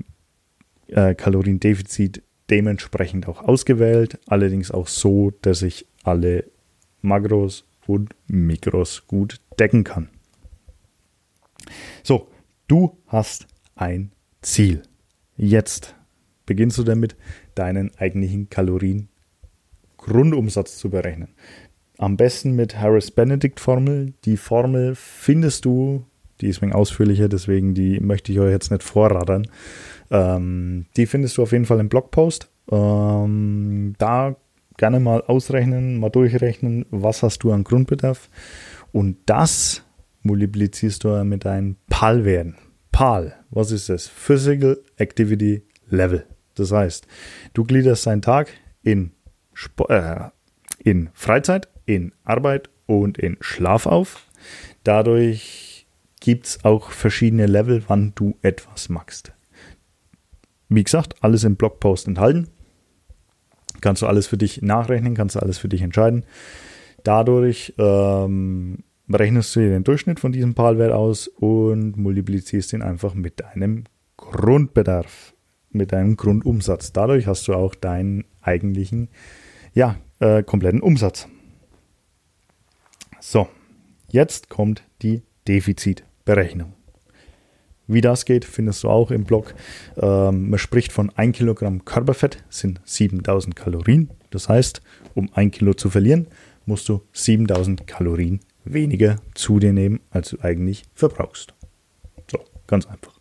äh, 0.87 1.15
Kaloriendefizit 1.15 2.23
dementsprechend 2.49 3.27
auch 3.27 3.41
ausgewählt. 3.41 4.19
Allerdings 4.27 4.71
auch 4.71 4.87
so, 4.87 5.31
dass 5.41 5.61
ich 5.61 5.87
alle 6.03 6.45
Makros 7.01 7.65
und 7.85 8.13
Mikros 8.27 9.07
gut 9.07 9.39
decken 9.59 9.83
kann. 9.83 10.09
So, 12.03 12.27
du 12.67 12.97
hast 13.07 13.47
ein 13.75 14.11
Ziel. 14.41 14.83
Jetzt 15.35 15.95
beginnst 16.47 16.79
du 16.79 16.83
damit, 16.83 17.15
deinen 17.53 17.91
eigentlichen 17.97 18.49
Kalorien-Grundumsatz 18.49 20.79
zu 20.79 20.89
berechnen. 20.89 21.35
Am 21.99 22.17
besten 22.17 22.55
mit 22.55 22.79
Harris-Benedict-Formel. 22.79 24.13
Die 24.25 24.37
Formel 24.37 24.95
findest 24.95 25.65
du, 25.65 26.03
die 26.41 26.47
ist 26.47 26.63
wenig 26.63 26.73
ausführlicher, 26.73 27.29
deswegen 27.29 27.75
die 27.75 27.99
möchte 27.99 28.31
ich 28.31 28.39
euch 28.39 28.51
jetzt 28.51 28.71
nicht 28.71 28.83
vorradern. 28.83 29.47
Ähm, 30.09 30.87
die 30.95 31.05
findest 31.05 31.37
du 31.37 31.43
auf 31.43 31.51
jeden 31.51 31.65
Fall 31.65 31.79
im 31.79 31.89
Blogpost. 31.89 32.49
Ähm, 32.71 33.93
da 33.97 34.35
gerne 34.77 34.99
mal 34.99 35.21
ausrechnen, 35.21 35.99
mal 35.99 36.09
durchrechnen, 36.09 36.85
was 36.91 37.23
hast 37.23 37.39
du 37.39 37.51
an 37.51 37.63
Grundbedarf. 37.63 38.29
Und 38.91 39.17
das 39.25 39.83
multiplizierst 40.21 41.03
du 41.03 41.23
mit 41.23 41.45
deinen 41.45 41.77
PAL-Werten. 41.89 42.55
PAL, 42.91 43.33
was 43.49 43.71
ist 43.71 43.89
das? 43.89 44.07
Physical 44.07 44.79
Activity 44.97 45.63
Level. 45.89 46.25
Das 46.59 46.71
heißt, 46.71 47.07
du 47.53 47.63
gliederst 47.63 48.05
deinen 48.07 48.21
Tag 48.21 48.49
in, 48.83 49.11
Sp 49.55 49.87
äh, 49.89 50.29
in 50.83 51.09
Freizeit, 51.13 51.67
in 51.85 52.13
Arbeit 52.23 52.69
und 52.85 53.17
in 53.17 53.37
Schlaf 53.41 53.85
auf. 53.85 54.27
Dadurch 54.83 55.87
gibt 56.19 56.45
es 56.45 56.65
auch 56.65 56.91
verschiedene 56.91 57.45
Level, 57.45 57.83
wann 57.87 58.13
du 58.15 58.37
etwas 58.41 58.89
machst. 58.89 59.33
Wie 60.69 60.83
gesagt, 60.83 61.15
alles 61.21 61.43
im 61.43 61.55
Blogpost 61.55 62.07
enthalten. 62.07 62.49
Kannst 63.81 64.01
du 64.01 64.07
alles 64.07 64.27
für 64.27 64.37
dich 64.37 64.61
nachrechnen, 64.61 65.13
kannst 65.13 65.35
du 65.35 65.39
alles 65.39 65.57
für 65.57 65.69
dich 65.69 65.81
entscheiden. 65.81 66.25
Dadurch 67.03 67.73
ähm, 67.77 68.83
rechnest 69.09 69.55
du 69.55 69.59
dir 69.61 69.69
den 69.69 69.83
Durchschnitt 69.83 70.19
von 70.19 70.31
diesem 70.31 70.55
PAL-Wert 70.55 70.91
aus 70.91 71.27
und 71.27 71.95
multiplizierst 71.95 72.73
ihn 72.73 72.81
einfach 72.81 73.13
mit 73.13 73.39
deinem 73.39 73.85
Grundbedarf 74.17 75.33
mit 75.77 75.91
deinem 75.91 76.17
Grundumsatz. 76.17 76.91
Dadurch 76.91 77.27
hast 77.27 77.47
du 77.47 77.53
auch 77.53 77.75
deinen 77.75 78.25
eigentlichen, 78.41 79.09
ja, 79.73 79.95
äh, 80.19 80.43
kompletten 80.43 80.81
Umsatz. 80.81 81.27
So, 83.19 83.47
jetzt 84.09 84.49
kommt 84.49 84.83
die 85.01 85.21
Defizitberechnung. 85.47 86.73
Wie 87.87 88.01
das 88.01 88.25
geht, 88.25 88.43
findest 88.43 88.83
du 88.83 88.89
auch 88.89 89.11
im 89.11 89.23
Blog. 89.23 89.53
Ähm, 89.95 90.49
man 90.49 90.59
spricht 90.59 90.91
von 90.91 91.09
1 91.15 91.37
Kilogramm 91.37 91.85
Körperfett, 91.85 92.43
sind 92.49 92.81
7000 92.83 93.55
Kalorien. 93.55 94.09
Das 94.29 94.49
heißt, 94.49 94.81
um 95.15 95.29
ein 95.33 95.51
Kilo 95.51 95.73
zu 95.73 95.89
verlieren, 95.89 96.27
musst 96.65 96.89
du 96.89 97.01
7000 97.13 97.87
Kalorien 97.87 98.41
weniger 98.65 99.17
zu 99.33 99.59
dir 99.59 99.71
nehmen, 99.71 100.01
als 100.09 100.31
du 100.31 100.39
eigentlich 100.41 100.83
verbrauchst. 100.93 101.53
So, 102.29 102.39
ganz 102.67 102.85
einfach. 102.85 103.16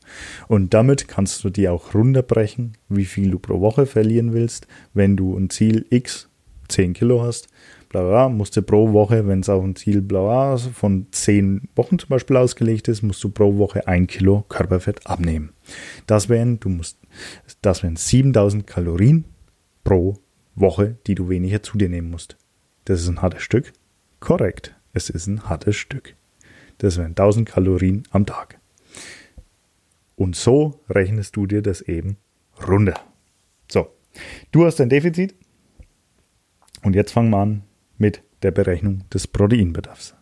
Und 0.49 0.75
damit 0.75 1.09
kannst 1.09 1.43
du 1.45 1.51
dir 1.51 1.73
auch 1.73 1.95
runterbrechen, 1.95 2.77
wie 2.89 3.05
viel 3.05 3.31
du 3.31 3.39
pro 3.39 3.61
Woche 3.61 3.87
verlieren 3.87 4.33
willst. 4.33 4.67
Wenn 4.95 5.17
du 5.17 5.37
ein 5.37 5.51
Ziel 5.51 5.87
X 5.91 6.29
10 6.69 6.95
Kilo 6.95 7.23
hast, 7.23 7.49
bla 7.89 8.03
bla, 8.03 8.29
musst 8.29 8.57
du 8.57 8.63
pro 8.63 8.93
Woche, 8.93 9.27
wenn 9.27 9.41
es 9.41 9.49
auf 9.49 9.63
ein 9.63 9.77
Ziel 9.77 10.03
bla 10.03 10.21
bla 10.21 10.57
von 10.57 11.07
10 11.11 11.69
Wochen 11.77 11.99
zum 11.99 12.09
Beispiel 12.09 12.37
ausgelegt 12.37 12.89
ist, 12.89 13.03
musst 13.03 13.23
du 13.23 13.31
pro 13.31 13.57
Woche 13.59 13.87
1 13.87 14.09
Kilo 14.09 14.45
Körperfett 14.49 15.07
abnehmen. 15.07 15.51
Das 16.07 16.29
wären, 16.29 16.61
du 16.61 16.69
musst, 16.69 16.99
das 17.63 17.83
wären 17.83 17.97
7000 17.97 18.67
Kalorien 18.67 19.25
pro 19.85 20.19
Woche, 20.55 20.97
die 21.07 21.15
du 21.15 21.29
weniger 21.29 21.63
zu 21.63 21.79
dir 21.79 21.89
nehmen 21.89 22.11
musst. 22.11 22.37
Das 22.85 23.01
ist 23.01 23.09
ein 23.09 23.23
hartes 23.23 23.43
Stück. 23.43 23.73
Korrekt, 24.21 24.75
es 24.93 25.11
ist 25.11 25.27
ein 25.27 25.49
hartes 25.49 25.77
Stück. 25.77 26.15
Das 26.79 26.99
wären 26.99 27.11
1000 27.11 27.49
Kalorien 27.49 28.05
am 28.11 28.27
Tag. 28.27 28.56
Und 30.17 30.35
so 30.35 30.81
rechnest 30.89 31.37
du 31.37 31.47
dir 31.47 31.63
das 31.63 31.83
eben 31.83 32.17
runter. 32.67 32.95
So, 33.71 33.89
du 34.51 34.65
hast 34.65 34.81
ein 34.81 34.89
Defizit. 34.89 35.35
Und 36.83 36.95
jetzt 36.95 37.13
fangen 37.13 37.31
wir 37.31 37.39
an 37.39 37.63
mit 37.99 38.23
der 38.43 38.51
Berechnung 38.51 39.05
des 39.13 39.27
Proteinbedarfs. 39.27 40.15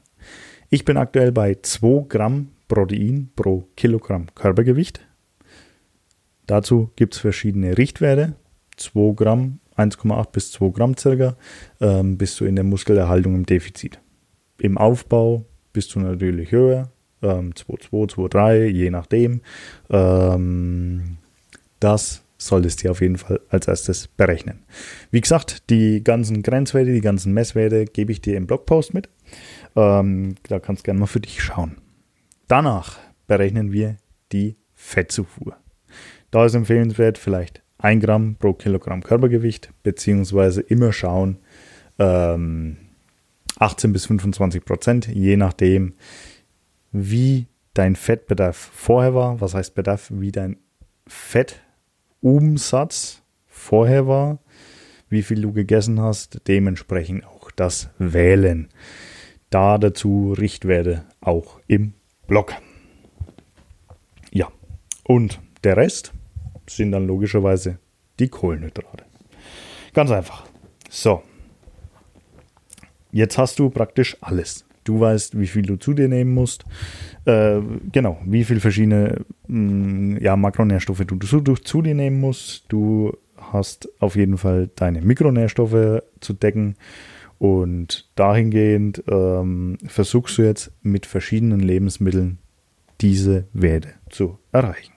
Ich 0.71 0.85
bin 0.85 0.97
aktuell 0.97 1.31
bei 1.31 1.57
2 1.61 2.07
Gramm 2.09 2.49
Protein 2.69 3.31
pro 3.37 3.69
Kilogramm 3.77 4.27
Körpergewicht. 4.35 5.07
Dazu 6.47 6.91
gibt 6.97 7.15
es 7.15 7.21
verschiedene 7.21 7.79
Richtwerte. 7.79 8.35
2 8.77 9.15
Gramm, 9.15 9.61
1,8 9.77 10.33
bis 10.33 10.53
2 10.53 10.71
Gramm 10.71 10.97
circa, 10.97 11.37
ähm, 11.81 12.19
bist 12.19 12.41
du 12.41 12.45
in 12.45 12.57
der 12.57 12.65
Muskelerhaltung 12.65 13.35
im 13.35 13.47
Defizit. 13.47 14.01
Im 14.59 14.79
Aufbau 14.79 15.45
bist 15.73 15.95
du 15.95 16.01
natürlich 16.01 16.51
höher, 16.51 16.91
ähm, 17.25 17.53
2,2, 17.53 18.15
2,3, 18.15 18.67
je 18.67 18.91
nachdem. 18.91 19.41
Ähm, 19.91 21.19
das 21.81 22.23
solltest 22.39 22.85
du 22.85 22.91
auf 22.91 23.01
jeden 23.01 23.17
Fall 23.17 23.41
als 23.49 23.69
erstes 23.69 24.09
berechnen. 24.09 24.63
Wie 25.11 25.21
gesagt, 25.21 25.71
die 25.71 26.05
ganzen 26.05 26.43
Grenzwerte, 26.43 26.93
die 26.93 27.01
ganzen 27.01 27.33
Messwerte 27.33 27.87
gebe 27.87 28.13
ich 28.13 28.21
dir 28.21 28.37
im 28.37 28.47
Blogpost 28.47 28.95
mit. 28.95 29.09
Ähm, 29.77 30.37
da 30.49 30.59
kannst 30.61 30.83
du 30.83 30.85
gerne 30.85 31.01
mal 31.01 31.07
für 31.07 31.21
dich 31.21 31.43
schauen. 31.43 31.77
Danach 32.47 32.99
berechnen 33.27 33.73
wir 33.73 33.97
die 34.33 34.57
Fettzufuhr. 34.75 35.57
Da 36.31 36.45
ist 36.45 36.55
empfehlenswert 36.55 37.17
vielleicht 37.17 37.63
1 37.79 38.05
Gramm 38.05 38.37
pro 38.37 38.53
Kilogramm 38.53 39.03
Körpergewicht, 39.03 39.71
beziehungsweise 39.83 40.61
immer 40.61 40.93
schauen, 40.93 41.39
ähm, 41.99 42.77
18 43.59 43.93
bis 43.93 44.07
25 44.07 44.65
Prozent, 44.65 45.07
je 45.07 45.37
nachdem, 45.37 45.95
wie 46.95 47.49
dein 47.75 47.97
Fettbedarf 47.97 48.57
vorher 48.57 49.15
war. 49.15 49.41
Was 49.41 49.53
heißt 49.55 49.75
Bedarf? 49.75 50.11
Wie 50.15 50.33
dein 50.33 50.57
Fettumsatz 51.07 51.61
vorher 53.47 54.07
war, 54.07 54.39
wie 55.09 55.23
viel 55.23 55.43
du 55.43 55.53
gegessen 55.53 56.01
hast, 56.01 56.41
dementsprechend 56.49 57.27
auch 57.27 57.51
das 57.51 57.91
Wählen. 57.99 58.69
Da 59.51 59.77
dazu 59.79 60.33
Richtwerte 60.39 61.05
auch 61.21 61.61
im 61.67 61.93
Blog. 62.27 62.55
Ja, 64.31 64.49
und 65.03 65.41
der 65.63 65.77
Rest 65.77 66.13
sind 66.69 66.93
dann 66.93 67.07
logischerweise 67.07 67.79
die 68.19 68.29
Kohlenhydrate. 68.29 69.05
Ganz 69.93 70.11
einfach. 70.11 70.47
So, 70.89 71.23
Jetzt 73.15 73.39
hast 73.39 73.61
du 73.61 73.71
praktisch 73.71 74.17
alles. 74.23 74.64
Du 74.85 75.01
weißt, 75.01 75.39
wie 75.39 75.47
viel 75.47 75.63
du 75.63 75.77
zu 75.77 75.95
dir 75.95 76.09
nehmen 76.09 76.35
musst. 76.35 76.65
Äh, 77.25 77.61
genau, 77.91 78.19
wie 78.25 78.45
viele 78.45 78.61
verschiedene 78.61 79.25
mh, 79.49 79.59
mm, 79.59 80.19
ja, 80.21 80.37
Makronährstoffe 80.37 81.05
du 81.07 81.17
zu, 81.19 81.41
du 81.41 81.55
zu 81.55 81.83
dir 81.83 81.95
nehmen 81.95 82.21
musst. 82.21 82.67
Du 82.69 83.17
hast 83.37 83.89
auf 84.01 84.17
jeden 84.17 84.39
Fall 84.39 84.71
deine 84.77 85.01
Mikronährstoffe 85.03 86.03
zu 86.21 86.33
decken. 86.33 86.77
Und 87.39 88.09
dahingehend 88.15 89.03
ähm, 89.09 89.77
versuchst 89.87 90.39
du 90.39 90.43
jetzt 90.43 90.73
mit 90.83 91.05
verschiedenen 91.05 91.61
Lebensmitteln 91.61 92.39
diese 93.01 93.49
Werte 93.53 93.91
zu 94.09 94.39
erreichen. 94.53 94.94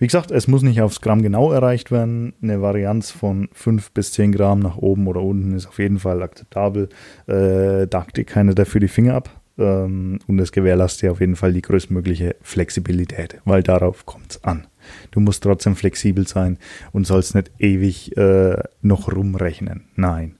Wie 0.00 0.06
gesagt, 0.06 0.30
es 0.30 0.48
muss 0.48 0.62
nicht 0.62 0.80
aufs 0.80 1.02
Gramm 1.02 1.20
genau 1.20 1.52
erreicht 1.52 1.90
werden. 1.90 2.32
Eine 2.42 2.62
Varianz 2.62 3.10
von 3.10 3.50
5 3.52 3.90
bis 3.90 4.12
10 4.12 4.32
Gramm 4.32 4.60
nach 4.60 4.78
oben 4.78 5.06
oder 5.06 5.20
unten 5.20 5.54
ist 5.54 5.66
auf 5.66 5.78
jeden 5.78 5.98
Fall 5.98 6.22
akzeptabel. 6.22 6.88
Äh, 7.26 7.86
da 7.86 8.06
dir 8.16 8.24
keiner 8.24 8.54
dafür 8.54 8.80
die 8.80 8.88
Finger 8.88 9.14
ab. 9.14 9.28
Ähm, 9.58 10.18
und 10.26 10.38
es 10.38 10.52
gewährleistet 10.52 11.02
dir 11.02 11.12
auf 11.12 11.20
jeden 11.20 11.36
Fall 11.36 11.52
die 11.52 11.60
größtmögliche 11.60 12.36
Flexibilität, 12.40 13.42
weil 13.44 13.62
darauf 13.62 14.06
kommt 14.06 14.30
es 14.30 14.42
an. 14.42 14.66
Du 15.10 15.20
musst 15.20 15.42
trotzdem 15.42 15.76
flexibel 15.76 16.26
sein 16.26 16.56
und 16.92 17.06
sollst 17.06 17.34
nicht 17.34 17.50
ewig 17.58 18.16
äh, 18.16 18.56
noch 18.80 19.12
rumrechnen. 19.12 19.84
Nein. 19.96 20.36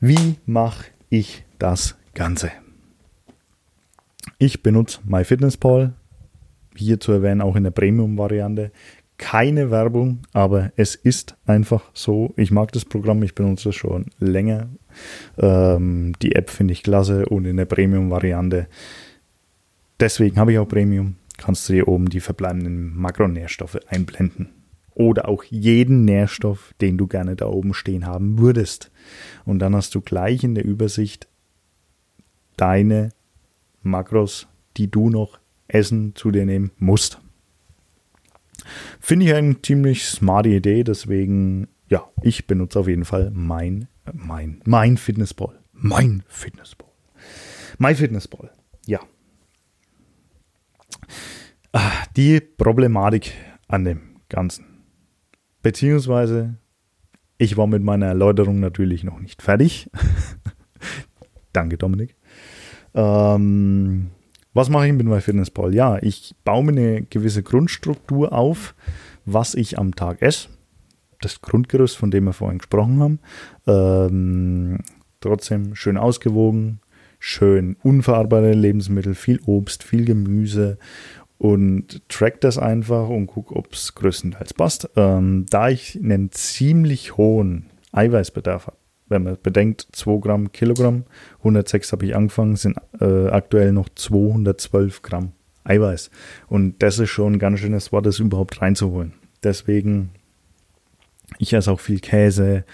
Wie 0.00 0.36
mache 0.44 0.84
ich 1.08 1.46
das 1.58 1.96
Ganze? 2.12 2.50
Ich 4.36 4.62
benutze 4.62 5.00
MyFitnessPal 5.06 5.94
hier 6.76 7.00
zu 7.00 7.12
erwähnen, 7.12 7.40
auch 7.40 7.56
in 7.56 7.64
der 7.64 7.70
Premium-Variante. 7.70 8.70
Keine 9.18 9.70
Werbung, 9.70 10.20
aber 10.32 10.72
es 10.76 10.94
ist 10.94 11.36
einfach 11.46 11.84
so. 11.94 12.34
Ich 12.36 12.50
mag 12.50 12.72
das 12.72 12.84
Programm, 12.84 13.22
ich 13.22 13.34
benutze 13.34 13.70
es 13.70 13.74
schon 13.74 14.06
länger. 14.18 14.68
Ähm, 15.38 16.12
die 16.20 16.34
App 16.34 16.50
finde 16.50 16.72
ich 16.72 16.82
klasse 16.82 17.26
und 17.26 17.46
in 17.46 17.56
der 17.56 17.64
Premium-Variante. 17.64 18.66
Deswegen 19.98 20.38
habe 20.38 20.52
ich 20.52 20.58
auch 20.58 20.68
Premium. 20.68 21.16
Kannst 21.38 21.68
du 21.68 21.74
hier 21.74 21.88
oben 21.88 22.08
die 22.08 22.20
verbleibenden 22.20 22.96
Makronährstoffe 22.96 23.78
einblenden. 23.88 24.50
Oder 24.94 25.28
auch 25.28 25.44
jeden 25.44 26.04
Nährstoff, 26.04 26.74
den 26.80 26.96
du 26.96 27.06
gerne 27.06 27.36
da 27.36 27.46
oben 27.46 27.74
stehen 27.74 28.06
haben 28.06 28.38
würdest. 28.38 28.90
Und 29.44 29.58
dann 29.58 29.76
hast 29.76 29.94
du 29.94 30.00
gleich 30.00 30.42
in 30.44 30.54
der 30.54 30.64
Übersicht 30.64 31.28
deine 32.56 33.10
Makros, 33.82 34.48
die 34.76 34.90
du 34.90 35.10
noch 35.10 35.38
Essen 35.68 36.14
zu 36.14 36.30
dir 36.30 36.44
nehmen 36.44 36.70
musst. 36.78 37.20
Finde 39.00 39.26
ich 39.26 39.34
eine 39.34 39.60
ziemlich 39.62 40.04
smarte 40.04 40.48
Idee, 40.48 40.84
deswegen, 40.84 41.68
ja, 41.88 42.04
ich 42.22 42.46
benutze 42.46 42.80
auf 42.80 42.88
jeden 42.88 43.04
Fall 43.04 43.30
mein, 43.32 43.88
mein, 44.12 44.60
mein 44.64 44.96
Fitnessball. 44.96 45.58
Mein 45.72 46.22
Fitnessball. 46.28 46.90
Mein 47.78 47.96
Fitnessball, 47.96 48.50
ja. 48.86 49.00
Ah, 51.72 51.92
die 52.16 52.40
Problematik 52.40 53.32
an 53.68 53.84
dem 53.84 54.00
Ganzen. 54.28 54.64
Beziehungsweise, 55.62 56.56
ich 57.38 57.56
war 57.56 57.66
mit 57.66 57.82
meiner 57.82 58.06
Erläuterung 58.06 58.60
natürlich 58.60 59.04
noch 59.04 59.20
nicht 59.20 59.42
fertig. 59.42 59.90
Danke, 61.52 61.76
Dominik. 61.76 62.16
Ähm, 62.94 64.10
was 64.56 64.70
mache 64.70 64.86
ich 64.86 64.92
mit 64.94 65.06
meinem 65.06 65.20
Fitnesspal? 65.20 65.74
Ja, 65.74 65.98
ich 66.00 66.34
baue 66.44 66.64
mir 66.64 66.72
eine 66.72 67.02
gewisse 67.02 67.42
Grundstruktur 67.42 68.32
auf, 68.32 68.74
was 69.26 69.54
ich 69.54 69.78
am 69.78 69.94
Tag 69.94 70.22
esse. 70.22 70.48
Das 71.20 71.42
Grundgerüst, 71.42 71.96
von 71.96 72.10
dem 72.10 72.24
wir 72.24 72.32
vorhin 72.32 72.58
gesprochen 72.58 73.00
haben. 73.00 73.18
Ähm, 73.66 74.78
trotzdem 75.20 75.74
schön 75.74 75.98
ausgewogen, 75.98 76.80
schön 77.18 77.76
unverarbeitete 77.82 78.58
Lebensmittel, 78.58 79.14
viel 79.14 79.40
Obst, 79.44 79.82
viel 79.82 80.06
Gemüse 80.06 80.78
und 81.38 82.08
track 82.08 82.40
das 82.40 82.56
einfach 82.56 83.10
und 83.10 83.26
gucke, 83.26 83.54
ob 83.54 83.74
es 83.74 83.94
größtenteils 83.94 84.54
passt. 84.54 84.88
Ähm, 84.96 85.44
da 85.50 85.68
ich 85.68 86.00
einen 86.02 86.32
ziemlich 86.32 87.18
hohen 87.18 87.66
Eiweißbedarf 87.92 88.68
habe, 88.68 88.76
wenn 89.08 89.22
man 89.22 89.36
bedenkt, 89.42 89.86
2 89.92 90.20
Gramm 90.20 90.52
Kilogramm, 90.52 91.04
106 91.38 91.92
habe 91.92 92.06
ich 92.06 92.16
angefangen, 92.16 92.56
sind 92.56 92.76
äh, 93.00 93.28
aktuell 93.28 93.72
noch 93.72 93.88
212 93.94 95.02
Gramm 95.02 95.32
Eiweiß. 95.64 96.10
Und 96.48 96.82
das 96.82 96.98
ist 96.98 97.10
schon 97.10 97.34
ein 97.34 97.38
ganz 97.38 97.60
schönes 97.60 97.92
Wort, 97.92 98.06
das 98.06 98.18
überhaupt 98.18 98.60
reinzuholen. 98.60 99.12
Deswegen, 99.42 100.10
ich 101.38 101.52
esse 101.52 101.70
auch 101.70 101.80
viel 101.80 102.00
Käse, 102.00 102.64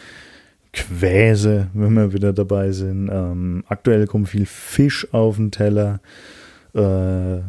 Quäse, 0.73 1.69
wenn 1.75 1.95
wir 1.95 2.13
wieder 2.13 2.33
dabei 2.33 2.73
sind. 2.73 3.11
Ähm, 3.13 3.65
aktuell 3.69 4.07
kommt 4.07 4.29
viel 4.29 4.47
Fisch 4.47 5.07
auf 5.13 5.37
den 5.37 5.51
Teller. 5.51 6.01
Äh, 6.75 7.41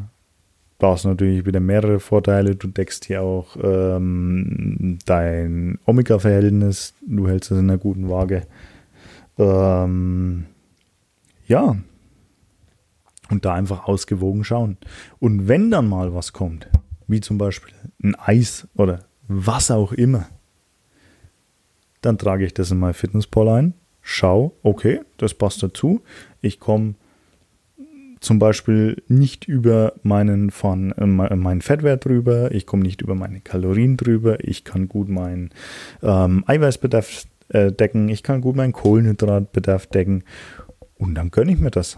da 0.80 0.92
hast 0.92 1.06
natürlich 1.06 1.46
wieder 1.46 1.62
mehrere 1.62 2.02
Vorteile. 2.02 2.58
Du 2.58 2.68
deckst 2.68 3.06
hier 3.06 3.22
auch 3.22 3.56
ähm, 3.64 5.00
dein 5.06 5.80
Omega-Verhältnis. 5.86 6.94
Du 7.08 7.30
hältst 7.30 7.52
es 7.52 7.58
in 7.58 7.70
einer 7.70 7.78
guten 7.78 8.10
Waage. 8.10 8.46
Ähm, 9.38 10.46
ja. 11.48 11.76
Und 13.30 13.46
da 13.46 13.54
einfach 13.54 13.86
ausgewogen 13.86 14.44
schauen. 14.44 14.78
Und 15.20 15.48
wenn 15.48 15.72
dann 15.72 15.88
mal 15.88 16.14
was 16.14 16.34
kommt, 16.34 16.68
wie 17.08 17.22
zum 17.22 17.38
Beispiel 17.38 17.74
ein 18.04 18.16
Eis 18.16 18.68
oder 18.76 19.06
was 19.28 19.72
auch 19.72 19.92
immer, 19.92 20.28
dann 22.02 22.18
trage 22.18 22.46
ich 22.46 22.54
das 22.54 22.72
in 22.72 22.80
mein 22.80 22.94
Fitnesspal 22.94 23.48
ein, 23.48 23.74
schau, 24.02 24.54
okay, 24.62 25.02
das 25.18 25.34
passt 25.34 25.64
dazu. 25.64 26.02
Ich 26.42 26.60
komme 26.60 26.96
zum 28.20 28.40
Beispiel 28.40 29.04
nicht 29.08 29.46
über 29.48 29.94
meinen, 30.02 30.50
von, 30.50 30.92
äh, 30.94 31.06
meinen 31.06 31.62
Fettwert 31.62 32.06
drüber, 32.06 32.52
ich 32.52 32.66
komme 32.66 32.84
nicht 32.84 33.02
über 33.02 33.16
meine 33.16 33.42
Kalorien 33.42 33.98
drüber, 33.98 34.44
ich 34.44 34.64
kann 34.64 34.88
gut 34.88 35.10
meinen 35.10 35.50
ähm, 36.02 36.44
Eiweißbedarf 36.48 37.26
äh, 37.54 37.72
decken, 37.72 38.10
ich 38.10 38.24
kann 38.24 38.42
gut 38.42 38.56
meinen 38.56 38.74
Kohlenhydratbedarf 38.74 39.88
decken 39.88 40.24
und 40.96 41.16
dann 41.16 41.32
gönne 41.32 41.54
ich 41.54 41.60
mir 41.60 41.72
das, 41.72 41.98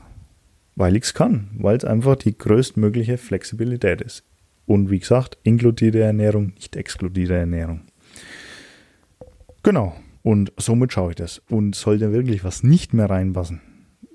weil 0.75 0.95
ich 0.95 1.03
es 1.03 1.13
kann, 1.13 1.49
weil 1.57 1.77
es 1.77 1.85
einfach 1.85 2.15
die 2.15 2.37
größtmögliche 2.37 3.17
Flexibilität 3.17 4.01
ist. 4.01 4.23
Und 4.67 4.89
wie 4.89 4.99
gesagt, 4.99 5.37
inkludierte 5.43 5.99
Ernährung, 5.99 6.53
nicht 6.55 6.75
exkludierte 6.75 7.35
Ernährung. 7.35 7.81
Genau. 9.63 9.95
Und 10.23 10.51
somit 10.57 10.91
schaue 10.91 11.11
ich 11.11 11.15
das. 11.17 11.41
Und 11.49 11.75
sollte 11.75 12.11
wirklich 12.11 12.43
was 12.43 12.63
nicht 12.63 12.93
mehr 12.93 13.09
reinpassen, 13.09 13.61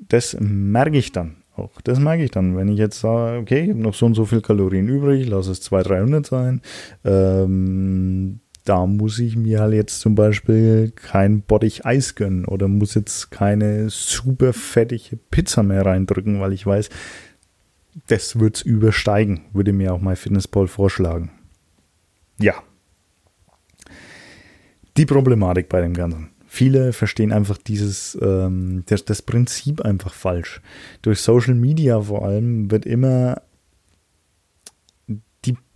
das 0.08 0.36
merke 0.40 0.98
ich 0.98 1.12
dann 1.12 1.36
auch. 1.54 1.80
Das 1.82 2.00
merke 2.00 2.24
ich 2.24 2.32
dann, 2.32 2.56
wenn 2.56 2.68
ich 2.68 2.78
jetzt 2.78 3.00
sage, 3.00 3.38
okay, 3.38 3.62
ich 3.62 3.70
habe 3.70 3.80
noch 3.80 3.94
so 3.94 4.06
und 4.06 4.14
so 4.14 4.24
viel 4.24 4.40
Kalorien 4.40 4.88
übrig, 4.88 5.28
lass 5.28 5.46
es 5.46 5.60
200, 5.60 5.90
300 5.90 6.26
sein. 6.26 6.62
Ähm, 7.04 8.40
da 8.64 8.86
muss 8.86 9.18
ich 9.18 9.36
mir 9.36 9.60
halt 9.60 9.74
jetzt 9.74 10.00
zum 10.00 10.14
Beispiel 10.14 10.92
kein 10.94 11.42
Bottich 11.42 11.86
Eis 11.86 12.14
gönnen 12.14 12.44
oder 12.44 12.68
muss 12.68 12.94
jetzt 12.94 13.30
keine 13.30 13.88
super 13.90 14.52
fettige 14.52 15.16
Pizza 15.30 15.62
mehr 15.62 15.84
reindrücken, 15.84 16.40
weil 16.40 16.52
ich 16.52 16.66
weiß, 16.66 16.90
das 18.06 18.38
wird 18.38 18.56
es 18.56 18.62
übersteigen, 18.62 19.42
würde 19.52 19.72
mir 19.72 19.92
auch 19.92 20.00
mein 20.00 20.16
Fitnesspal 20.16 20.68
vorschlagen. 20.68 21.30
Ja. 22.38 22.54
Die 24.96 25.06
Problematik 25.06 25.68
bei 25.68 25.80
dem 25.80 25.94
Ganzen. 25.94 26.30
Viele 26.46 26.92
verstehen 26.92 27.32
einfach 27.32 27.58
dieses, 27.58 28.18
ähm, 28.20 28.82
das, 28.86 29.04
das 29.04 29.22
Prinzip 29.22 29.82
einfach 29.82 30.12
falsch. 30.12 30.60
Durch 31.00 31.20
Social 31.20 31.54
Media 31.54 32.00
vor 32.00 32.24
allem 32.24 32.70
wird 32.70 32.86
immer 32.86 33.40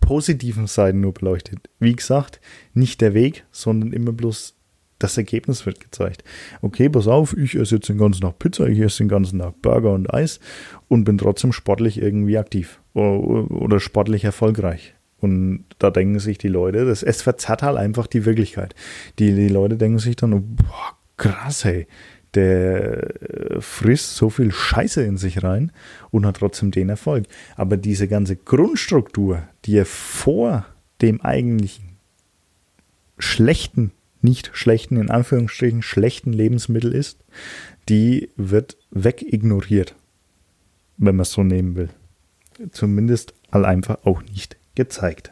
positiven 0.05 0.67
Seiten 0.67 1.01
nur 1.01 1.13
beleuchtet. 1.13 1.67
Wie 1.79 1.95
gesagt, 1.95 2.39
nicht 2.73 3.01
der 3.01 3.13
Weg, 3.13 3.43
sondern 3.51 3.91
immer 3.91 4.11
bloß 4.11 4.55
das 4.99 5.17
Ergebnis 5.17 5.65
wird 5.65 5.79
gezeigt. 5.81 6.23
Okay, 6.61 6.89
pass 6.89 7.07
auf, 7.07 7.35
ich 7.35 7.55
esse 7.55 7.75
jetzt 7.75 7.89
den 7.89 7.97
ganzen 7.97 8.21
Tag 8.21 8.39
Pizza, 8.39 8.67
ich 8.67 8.79
esse 8.79 8.99
den 8.99 9.09
ganzen 9.09 9.39
Tag 9.39 9.61
Burger 9.61 9.93
und 9.93 10.13
Eis 10.13 10.39
und 10.87 11.03
bin 11.03 11.17
trotzdem 11.17 11.51
sportlich 11.51 12.01
irgendwie 12.01 12.37
aktiv 12.37 12.79
oder 12.93 13.79
sportlich 13.79 14.23
erfolgreich. 14.23 14.93
Und 15.17 15.65
da 15.79 15.89
denken 15.89 16.19
sich 16.19 16.37
die 16.37 16.49
Leute, 16.49 16.85
das, 16.85 17.01
es 17.01 17.21
verzerrt 17.23 17.63
halt 17.63 17.77
einfach 17.77 18.05
die 18.05 18.25
Wirklichkeit. 18.25 18.75
Die, 19.17 19.33
die 19.33 19.49
Leute 19.49 19.75
denken 19.75 19.99
sich 19.99 20.15
dann, 20.15 20.55
boah, 20.55 20.97
krass, 21.17 21.65
hey, 21.65 21.87
der 22.35 23.21
äh, 23.21 23.61
frisst 23.61 24.15
so 24.15 24.29
viel 24.29 24.51
Scheiße 24.51 25.03
in 25.03 25.17
sich 25.17 25.43
rein 25.43 25.71
und 26.11 26.25
hat 26.25 26.37
trotzdem 26.37 26.71
den 26.71 26.89
Erfolg. 26.89 27.25
Aber 27.55 27.77
diese 27.77 28.07
ganze 28.07 28.35
Grundstruktur, 28.35 29.43
die 29.65 29.77
er 29.77 29.85
vor 29.85 30.65
dem 31.01 31.21
eigentlichen 31.21 31.97
schlechten 33.17 33.91
nicht 34.21 34.51
schlechten, 34.53 34.97
in 34.97 35.09
Anführungsstrichen 35.09 35.81
schlechten 35.81 36.33
Lebensmittel 36.33 36.91
ist, 36.93 37.23
die 37.87 38.29
wird 38.35 38.77
wegignoriert, 38.91 39.95
wenn 40.97 41.15
man 41.15 41.21
es 41.23 41.31
so 41.31 41.43
nehmen 41.43 41.75
will. 41.75 41.89
Zumindest 42.71 43.33
all 43.51 43.65
einfach 43.65 43.99
auch 44.03 44.23
nicht 44.23 44.57
gezeigt. 44.73 45.31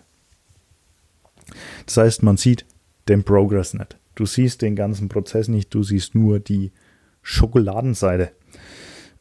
Das 1.86 1.98
heißt, 1.98 2.24
man 2.24 2.38
sieht 2.38 2.66
den 3.08 3.24
Progress 3.24 3.74
nicht. 3.74 3.98
Du 4.16 4.26
siehst 4.26 4.62
den 4.62 4.76
ganzen 4.76 5.10
Prozess 5.10 5.48
nicht, 5.48 5.74
du 5.74 5.84
siehst 5.84 6.14
nur 6.16 6.40
die 6.40 6.72
Schokoladenseite. 7.24 8.32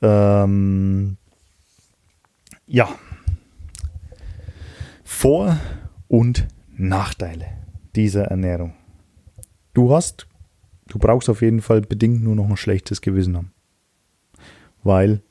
Ähm, 0.03 1.17
ja. 2.67 2.89
Vor- 5.05 5.59
und 6.09 6.49
Nachteile 6.77 7.47
dieser 7.95 8.25
Ernährung. 8.25 8.75
Du 9.73 9.95
hast, 9.95 10.27
du 10.89 10.99
brauchst 10.99 11.31
auf 11.31 11.41
jeden 11.41 11.63
Fall 11.63 11.81
bedingt 11.81 12.23
nur 12.23 12.35
noch 12.35 12.49
ein 12.49 12.57
schlechtes 12.57 13.01
Gewissen 13.01 13.37
haben. 13.37 13.53
Weil 14.83 15.23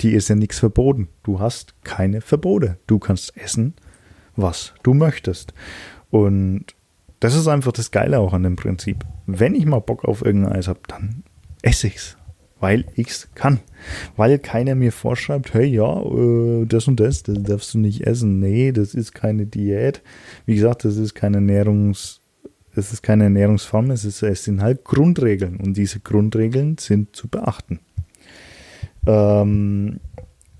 dir 0.00 0.16
ist 0.16 0.28
ja 0.28 0.34
nichts 0.34 0.58
verboten. 0.58 1.08
Du 1.22 1.40
hast 1.40 1.82
keine 1.84 2.20
Verbote. 2.20 2.78
Du 2.86 2.98
kannst 2.98 3.36
essen, 3.36 3.74
was 4.34 4.74
du 4.82 4.94
möchtest. 4.94 5.52
Und 6.10 6.74
das 7.20 7.34
ist 7.34 7.46
einfach 7.48 7.72
das 7.72 7.90
Geile 7.90 8.18
auch 8.18 8.32
an 8.32 8.42
dem 8.42 8.56
Prinzip. 8.56 9.04
Wenn 9.26 9.54
ich 9.54 9.66
mal 9.66 9.80
Bock 9.80 10.04
auf 10.04 10.24
irgendein 10.24 10.54
Eis 10.54 10.68
habe, 10.68 10.80
dann 10.88 11.22
esse 11.62 11.86
ich's. 11.86 12.16
Weil 12.60 12.84
ich's 12.94 13.28
kann. 13.34 13.58
Weil 14.16 14.38
keiner 14.38 14.76
mir 14.76 14.92
vorschreibt, 14.92 15.52
hey 15.54 15.66
ja, 15.66 16.00
äh, 16.00 16.66
das 16.66 16.86
und 16.86 17.00
das, 17.00 17.24
das 17.24 17.42
darfst 17.42 17.74
du 17.74 17.78
nicht 17.78 18.06
essen. 18.06 18.38
Nee, 18.38 18.70
das 18.70 18.94
ist 18.94 19.14
keine 19.14 19.46
Diät. 19.46 20.02
Wie 20.46 20.54
gesagt, 20.54 20.84
das 20.84 20.96
ist 20.96 21.14
keine 21.14 21.38
Ernährungs- 21.38 22.20
es 22.74 22.92
ist 22.92 23.02
keine 23.02 23.24
Ernährungsform, 23.24 23.90
es, 23.90 24.04
ist, 24.04 24.22
es 24.22 24.44
sind 24.44 24.62
halt 24.62 24.84
Grundregeln 24.84 25.56
und 25.56 25.76
diese 25.76 26.00
Grundregeln 26.00 26.78
sind 26.78 27.14
zu 27.14 27.28
beachten. 27.28 27.80
Ähm, 29.06 30.00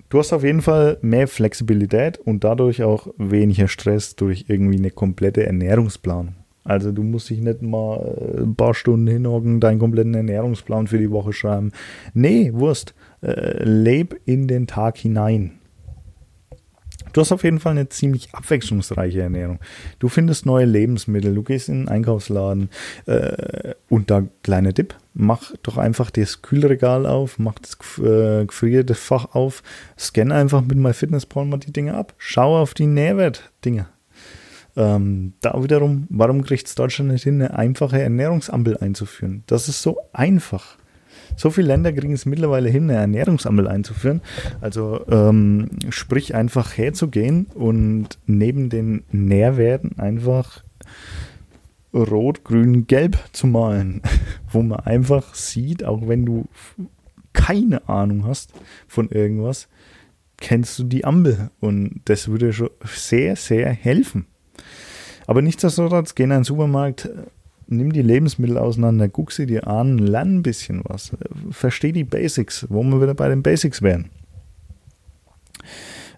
du 0.09 0.19
hast 0.19 0.33
auf 0.33 0.43
jeden 0.43 0.61
Fall 0.61 0.97
mehr 1.01 1.27
Flexibilität 1.27 2.19
und 2.19 2.43
dadurch 2.43 2.83
auch 2.83 3.07
weniger 3.17 3.67
Stress 3.67 4.15
durch 4.15 4.45
irgendwie 4.47 4.77
eine 4.77 4.91
komplette 4.91 5.45
Ernährungsplanung. 5.45 6.35
Also 6.63 6.91
du 6.91 7.03
musst 7.03 7.29
dich 7.29 7.41
nicht 7.41 7.61
mal 7.61 7.97
äh, 7.97 8.41
ein 8.41 8.55
paar 8.55 8.73
Stunden 8.73 9.07
hinhocken, 9.07 9.59
deinen 9.59 9.79
kompletten 9.79 10.13
Ernährungsplan 10.13 10.87
für 10.87 10.97
die 10.97 11.11
Woche 11.11 11.33
schreiben. 11.33 11.71
Nee, 12.13 12.51
Wurst. 12.53 12.93
Äh, 13.21 13.63
leb 13.63 14.19
in 14.25 14.47
den 14.47 14.67
Tag 14.67 14.97
hinein. 14.97 15.59
Du 17.13 17.21
hast 17.21 17.31
auf 17.31 17.43
jeden 17.43 17.59
Fall 17.59 17.71
eine 17.71 17.89
ziemlich 17.89 18.33
abwechslungsreiche 18.33 19.21
Ernährung. 19.21 19.59
Du 19.99 20.09
findest 20.09 20.45
neue 20.45 20.65
Lebensmittel, 20.65 21.35
du 21.35 21.43
gehst 21.43 21.69
in 21.69 21.81
den 21.81 21.87
Einkaufsladen 21.87 22.69
äh, 23.05 23.75
und 23.87 24.09
da 24.09 24.23
kleiner 24.41 24.73
Tipp, 24.73 24.95
mach 25.13 25.53
doch 25.61 25.77
einfach 25.77 26.09
das 26.09 26.41
Kühlregal 26.41 27.05
auf, 27.05 27.37
mach 27.37 27.59
das 27.59 27.77
äh, 27.99 28.45
gefrierte 28.45 28.95
Fach 28.95 29.35
auf, 29.35 29.61
scan 29.97 30.31
einfach 30.31 30.61
mit 30.61 30.77
MyFitnessPal 30.77 31.45
mal 31.45 31.57
die 31.57 31.71
Dinge 31.73 31.93
ab, 31.93 32.13
schau 32.17 32.57
auf 32.57 32.73
die 32.73 32.87
Nährwertdinge. 32.87 33.87
Ähm, 34.75 35.33
da 35.41 35.61
wiederum, 35.61 36.07
warum 36.09 36.43
kriegt 36.43 36.67
es 36.67 36.75
Deutschland 36.75 37.11
nicht 37.11 37.23
hin, 37.23 37.41
eine 37.41 37.57
einfache 37.57 38.01
Ernährungsampel 38.01 38.77
einzuführen? 38.77 39.43
Das 39.47 39.69
ist 39.69 39.81
so 39.81 39.97
einfach. 40.13 40.77
So 41.35 41.49
viele 41.49 41.67
Länder 41.67 41.91
kriegen 41.93 42.13
es 42.13 42.25
mittlerweile 42.25 42.69
hin, 42.69 42.89
eine 42.89 42.99
Ernährungsampel 42.99 43.67
einzuführen. 43.67 44.21
Also 44.61 45.05
ähm, 45.09 45.69
sprich 45.89 46.35
einfach 46.35 46.77
herzugehen 46.77 47.47
und 47.53 48.19
neben 48.25 48.69
den 48.69 49.03
Nährwerten 49.11 49.99
einfach 49.99 50.63
rot, 51.93 52.43
grün, 52.43 52.87
gelb 52.87 53.17
zu 53.31 53.47
malen, 53.47 54.01
wo 54.51 54.61
man 54.61 54.79
einfach 54.79 55.35
sieht, 55.35 55.83
auch 55.83 56.07
wenn 56.07 56.25
du 56.25 56.45
keine 57.33 57.87
Ahnung 57.89 58.25
hast 58.25 58.53
von 58.87 59.09
irgendwas, 59.09 59.67
kennst 60.37 60.77
du 60.79 60.83
die 60.83 61.05
Ampel 61.05 61.49
und 61.59 62.01
das 62.05 62.27
würde 62.27 62.53
schon 62.53 62.69
sehr, 62.85 63.35
sehr 63.35 63.71
helfen. 63.71 64.27
Aber 65.27 65.41
nichtsdestotrotz, 65.41 66.15
geh 66.15 66.23
in 66.23 66.31
einen 66.31 66.43
Supermarkt, 66.43 67.09
nimm 67.67 67.93
die 67.93 68.01
Lebensmittel 68.01 68.57
auseinander, 68.57 69.09
guck 69.09 69.31
sie 69.31 69.45
dir 69.45 69.67
an, 69.67 69.97
lern 69.97 70.37
ein 70.37 70.43
bisschen 70.43 70.81
was, 70.85 71.11
versteh 71.51 71.91
die 71.91 72.03
Basics, 72.03 72.67
wo 72.69 72.83
wir 72.83 73.01
wieder 73.01 73.13
bei 73.13 73.29
den 73.29 73.43
Basics 73.43 73.81
wären. 73.81 74.09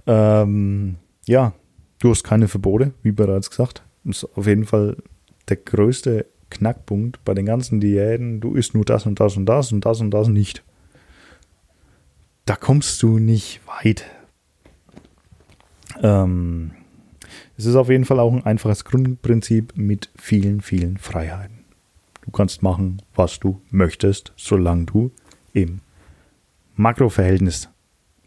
Ähm, 0.08 0.96
ja, 1.26 1.54
du 2.00 2.10
hast 2.10 2.24
keine 2.24 2.48
Verbote, 2.48 2.94
wie 3.04 3.12
bereits 3.12 3.50
gesagt. 3.50 3.84
Das 4.04 4.18
ist 4.18 4.38
auf 4.38 4.48
jeden 4.48 4.66
Fall 4.66 4.98
der 5.50 5.58
größte 5.58 6.26
Knackpunkt 6.50 7.24
bei 7.26 7.34
den 7.34 7.46
ganzen 7.46 7.80
Diäten. 7.80 8.40
Du 8.40 8.54
isst 8.54 8.74
nur 8.76 8.86
das 8.86 9.06
und 9.06 9.20
das 9.20 9.36
und 9.38 9.46
das 9.46 9.72
und 9.72 9.86
das 9.86 10.02
und 10.02 10.12
das 10.12 10.28
nicht. 10.28 10.64
Da 12.46 12.56
kommst 12.56 13.02
du 13.02 13.18
nicht 13.18 13.62
weit. 13.66 14.06
Ähm, 16.04 16.72
es 17.58 17.66
ist 17.66 17.76
auf 17.76 17.90
jeden 17.90 18.06
Fall 18.06 18.20
auch 18.20 18.34
ein 18.34 18.46
einfaches 18.46 18.84
Grundprinzip 18.84 19.74
mit 19.78 20.10
vielen, 20.18 20.62
vielen 20.62 20.98
Freiheiten. 20.98 21.66
Du 22.24 22.32
kannst 22.32 22.64
machen, 22.64 23.02
was 23.14 23.40
du 23.40 23.62
möchtest, 23.70 24.34
solange 24.36 24.86
du 24.86 25.12
im 25.54 25.80
Makroverhältnis 26.76 27.70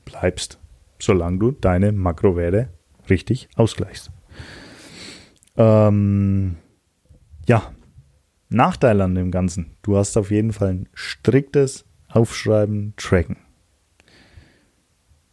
bleibst, 0.04 0.58
solange 0.98 1.38
du 1.38 1.50
deine 1.50 1.92
Makrowerte 1.92 2.70
richtig 3.10 3.48
ausgleichst. 3.56 4.10
Ähm, 5.56 6.56
ja, 7.46 7.72
Nachteil 8.48 9.00
an 9.00 9.14
dem 9.14 9.30
Ganzen. 9.30 9.76
Du 9.82 9.96
hast 9.96 10.16
auf 10.16 10.30
jeden 10.30 10.52
Fall 10.52 10.68
ein 10.68 10.88
striktes 10.94 11.84
Aufschreiben, 12.08 12.94
Tracken. 12.96 13.36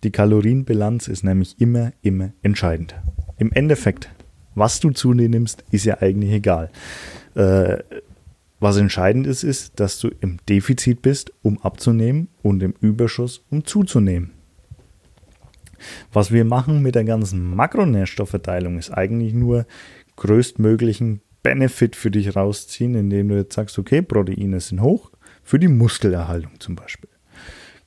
Die 0.04 0.12
Kalorienbilanz 0.12 1.08
ist 1.08 1.24
nämlich 1.24 1.62
immer, 1.62 1.94
immer 2.02 2.34
entscheidend 2.42 2.96
im 3.38 3.52
Endeffekt, 3.52 4.10
was 4.56 4.80
du 4.80 4.92
zu 4.92 5.14
dir 5.14 5.30
nimmst, 5.30 5.64
ist 5.72 5.86
ja 5.86 6.02
eigentlich 6.02 6.32
egal. 6.32 6.72
Äh, 7.36 7.80
was 8.60 8.78
entscheidend 8.78 9.28
ist, 9.28 9.44
ist, 9.44 9.80
dass 9.80 10.00
du 10.00 10.10
im 10.22 10.38
Defizit 10.48 11.02
bist, 11.02 11.32
um 11.42 11.62
abzunehmen 11.62 12.30
und 12.42 12.64
im 12.64 12.74
Überschuss, 12.80 13.44
um 13.52 13.66
zuzunehmen. 13.66 14.32
Was 16.14 16.32
wir 16.32 16.46
machen 16.46 16.82
mit 16.82 16.96
der 16.96 17.04
ganzen 17.04 17.56
Makronährstoffverteilung 17.56 18.78
ist 18.78 18.92
eigentlich 18.92 19.34
nur 19.34 19.66
größtmöglichen 20.16 21.22
Benefit 21.44 21.96
für 21.96 22.10
dich 22.10 22.36
rausziehen, 22.36 22.96
indem 22.96 23.30
du 23.30 23.36
jetzt 23.36 23.54
sagst, 23.54 23.78
okay, 23.78 24.02
Proteine 24.02 24.60
sind 24.62 24.82
hoch, 24.82 25.12
für 25.44 25.60
die 25.60 25.68
Muskelerhaltung 25.68 26.60
zum 26.60 26.76
Beispiel. 26.76 27.10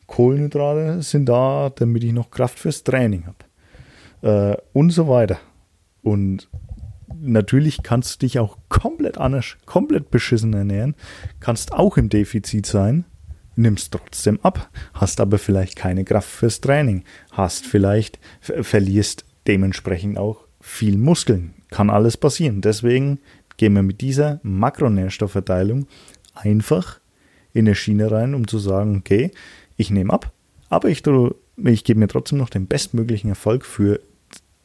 Kohlenhydrate 0.06 1.02
sind 1.02 1.28
da, 1.28 1.70
damit 1.74 2.04
ich 2.04 2.12
noch 2.12 2.30
Kraft 2.30 2.58
fürs 2.58 2.84
Training 2.84 3.26
habe. 3.26 3.47
Äh, 4.22 4.56
und 4.72 4.90
so 4.90 5.08
weiter. 5.08 5.38
Und 6.02 6.48
natürlich 7.20 7.82
kannst 7.82 8.14
du 8.14 8.26
dich 8.26 8.38
auch 8.38 8.56
komplett 8.68 9.18
anders, 9.18 9.56
komplett 9.66 10.10
beschissen 10.10 10.54
ernähren, 10.54 10.94
kannst 11.40 11.72
auch 11.72 11.96
im 11.96 12.08
Defizit 12.08 12.66
sein, 12.66 13.04
nimmst 13.56 13.92
trotzdem 13.92 14.38
ab, 14.42 14.70
hast 14.94 15.20
aber 15.20 15.38
vielleicht 15.38 15.76
keine 15.76 16.04
Kraft 16.04 16.28
fürs 16.28 16.60
Training, 16.60 17.04
hast 17.32 17.66
vielleicht, 17.66 18.18
verlierst 18.40 19.24
dementsprechend 19.46 20.18
auch 20.18 20.44
viel 20.60 20.96
Muskeln. 20.96 21.54
Kann 21.70 21.90
alles 21.90 22.16
passieren. 22.16 22.60
Deswegen 22.60 23.20
gehen 23.56 23.74
wir 23.74 23.82
mit 23.82 24.00
dieser 24.00 24.40
Makronährstoffverteilung 24.42 25.86
einfach 26.34 27.00
in 27.52 27.66
eine 27.66 27.74
Schiene 27.74 28.10
rein, 28.10 28.34
um 28.34 28.46
zu 28.46 28.58
sagen, 28.58 28.96
okay, 28.98 29.32
ich 29.76 29.90
nehme 29.90 30.12
ab, 30.12 30.32
aber 30.68 30.88
ich, 30.88 31.02
ich 31.64 31.84
gebe 31.84 32.00
mir 32.00 32.08
trotzdem 32.08 32.38
noch 32.38 32.50
den 32.50 32.66
bestmöglichen 32.66 33.30
Erfolg 33.30 33.64
für 33.64 34.00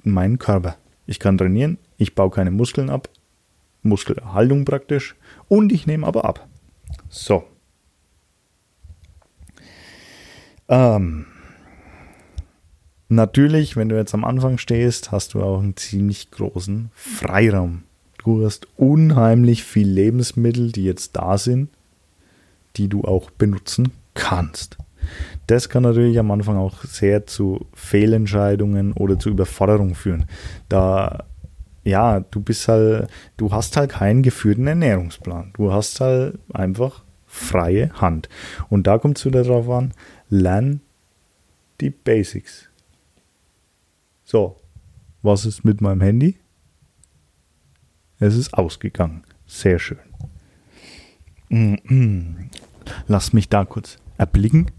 meinen 0.03 0.39
Körper. 0.39 0.77
Ich 1.05 1.19
kann 1.19 1.37
trainieren, 1.37 1.77
ich 1.97 2.15
baue 2.15 2.29
keine 2.29 2.51
Muskeln 2.51 2.89
ab, 2.89 3.09
Muskelerhaltung 3.81 4.65
praktisch, 4.65 5.15
und 5.47 5.71
ich 5.71 5.87
nehme 5.87 6.07
aber 6.07 6.25
ab. 6.25 6.47
So. 7.09 7.43
Ähm, 10.69 11.25
natürlich, 13.09 13.75
wenn 13.75 13.89
du 13.89 13.97
jetzt 13.97 14.13
am 14.13 14.23
Anfang 14.23 14.57
stehst, 14.57 15.11
hast 15.11 15.33
du 15.33 15.43
auch 15.43 15.59
einen 15.59 15.75
ziemlich 15.75 16.31
großen 16.31 16.89
Freiraum. 16.93 17.83
Du 18.23 18.45
hast 18.45 18.67
unheimlich 18.77 19.63
viel 19.65 19.87
Lebensmittel, 19.87 20.71
die 20.71 20.85
jetzt 20.85 21.17
da 21.17 21.37
sind, 21.37 21.69
die 22.77 22.87
du 22.87 23.03
auch 23.03 23.29
benutzen 23.31 23.91
kannst. 24.13 24.77
Das 25.47 25.69
kann 25.69 25.83
natürlich 25.83 26.17
am 26.19 26.31
Anfang 26.31 26.57
auch 26.57 26.83
sehr 26.83 27.25
zu 27.25 27.65
Fehlentscheidungen 27.73 28.93
oder 28.93 29.19
zu 29.19 29.29
Überforderung 29.29 29.95
führen. 29.95 30.25
Da, 30.69 31.25
ja, 31.83 32.21
du 32.21 32.41
bist 32.41 32.67
halt, 32.67 33.09
du 33.37 33.51
hast 33.51 33.77
halt 33.77 33.91
keinen 33.91 34.23
geführten 34.23 34.67
Ernährungsplan. 34.67 35.51
Du 35.55 35.71
hast 35.71 35.99
halt 36.01 36.39
einfach 36.53 37.03
freie 37.25 37.91
Hand. 37.93 38.29
Und 38.69 38.87
da 38.87 38.97
kommt 38.97 39.17
es 39.17 39.25
wieder 39.25 39.43
drauf 39.43 39.69
an, 39.69 39.93
lern 40.29 40.81
die 41.81 41.89
Basics. 41.89 42.69
So, 44.23 44.55
was 45.21 45.45
ist 45.45 45.65
mit 45.65 45.81
meinem 45.81 46.01
Handy? 46.01 46.37
Es 48.19 48.35
ist 48.35 48.53
ausgegangen. 48.53 49.23
Sehr 49.45 49.79
schön. 49.79 49.99
Lass 53.07 53.33
mich 53.33 53.49
da 53.49 53.65
kurz 53.65 53.97
erblicken. 54.17 54.71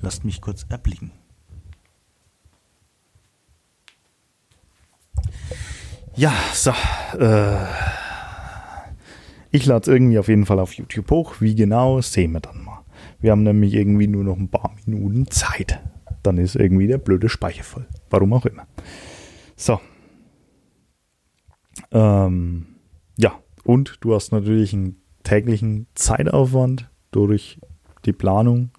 Lasst 0.00 0.24
mich 0.24 0.40
kurz 0.40 0.66
erblicken. 0.68 1.12
Ja, 6.14 6.32
so. 6.52 6.72
Äh, 7.18 7.64
ich 9.50 9.66
lade 9.66 9.82
es 9.82 9.88
irgendwie 9.88 10.18
auf 10.18 10.28
jeden 10.28 10.46
Fall 10.46 10.58
auf 10.58 10.74
YouTube 10.74 11.10
hoch. 11.10 11.36
Wie 11.40 11.54
genau, 11.54 12.00
sehen 12.00 12.32
wir 12.32 12.40
dann 12.40 12.64
mal. 12.64 12.84
Wir 13.20 13.30
haben 13.30 13.44
nämlich 13.44 13.74
irgendwie 13.74 14.08
nur 14.08 14.24
noch 14.24 14.36
ein 14.36 14.50
paar 14.50 14.74
Minuten 14.84 15.30
Zeit. 15.30 15.80
Dann 16.22 16.38
ist 16.38 16.56
irgendwie 16.56 16.86
der 16.86 16.98
blöde 16.98 17.28
Speicher 17.28 17.64
voll. 17.64 17.86
Warum 18.10 18.32
auch 18.32 18.46
immer. 18.46 18.66
So. 19.56 19.80
Ähm, 21.90 22.66
ja, 23.16 23.38
und 23.64 23.98
du 24.00 24.14
hast 24.14 24.32
natürlich 24.32 24.72
einen 24.72 25.00
täglichen 25.22 25.86
Zeitaufwand 25.94 26.90
durch 27.10 27.60
die 28.04 28.12
Planung, 28.12 28.70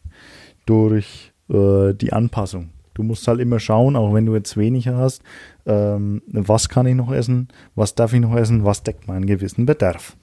durch 0.65 1.31
äh, 1.49 1.93
die 1.93 2.13
Anpassung. 2.13 2.69
Du 2.93 3.03
musst 3.03 3.27
halt 3.27 3.39
immer 3.39 3.59
schauen, 3.59 3.95
auch 3.95 4.13
wenn 4.13 4.25
du 4.25 4.35
jetzt 4.35 4.55
weniger 4.55 4.97
hast, 4.97 5.23
ähm, 5.65 6.21
was 6.27 6.69
kann 6.69 6.85
ich 6.85 6.95
noch 6.95 7.11
essen, 7.11 7.47
was 7.75 7.95
darf 7.95 8.13
ich 8.13 8.21
noch 8.21 8.35
essen, 8.35 8.65
was 8.65 8.83
deckt 8.83 9.07
meinen 9.07 9.25
gewissen 9.25 9.65
Bedarf. 9.65 10.15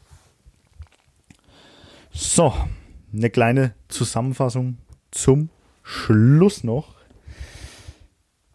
So, 2.12 2.52
eine 3.12 3.30
kleine 3.30 3.74
Zusammenfassung 3.88 4.78
zum 5.10 5.50
Schluss 5.82 6.62
noch. 6.62 6.94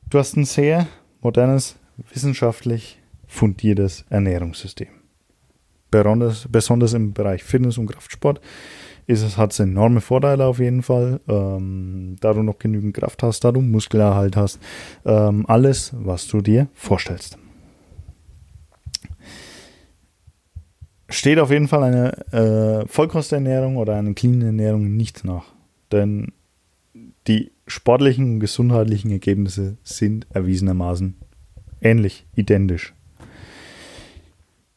Du 0.10 0.20
hast 0.20 0.38
ein 0.38 0.46
sehr 0.46 0.88
modernes, 1.22 1.76
wissenschaftlich 2.14 3.02
fundiertes 3.28 4.06
Ernährungssystem. 4.10 4.88
Besonders, 5.92 6.48
besonders 6.50 6.94
im 6.94 7.14
Bereich 7.14 7.44
Fitness 7.44 7.78
und 7.78 7.88
Kraftsport 7.88 8.40
es, 9.08 9.38
hat 9.38 9.54
es 9.54 9.60
enorme 9.60 10.02
Vorteile 10.02 10.46
auf 10.46 10.60
jeden 10.60 10.84
Fall. 10.84 11.20
Ähm, 11.28 12.16
da 12.20 12.34
du 12.34 12.44
noch 12.44 12.60
genügend 12.60 12.96
Kraft 12.96 13.24
hast, 13.24 13.44
da 13.44 13.52
du 13.52 13.62
Muskelerhalt 13.62 14.36
hast. 14.36 14.60
Ähm, 15.06 15.46
alles, 15.48 15.94
was 15.98 16.28
du 16.28 16.42
dir 16.42 16.68
vorstellst. 16.74 17.38
Steht 21.08 21.40
auf 21.40 21.52
jeden 21.52 21.68
Fall 21.68 21.84
eine 21.84 22.34
äh, 22.34 22.88
Vollkosternährung 22.88 23.78
oder 23.78 23.96
eine 23.96 24.14
clean 24.16 24.42
Ernährung 24.42 24.96
nicht 24.96 25.24
nach. 25.24 25.46
Denn 25.92 26.34
die 27.28 27.52
sportlichen 27.68 28.36
und 28.36 28.40
gesundheitlichen 28.40 29.12
Ergebnisse 29.12 29.78
sind 29.84 30.28
erwiesenermaßen 30.32 31.16
ähnlich, 31.82 32.26
identisch. 32.36 32.94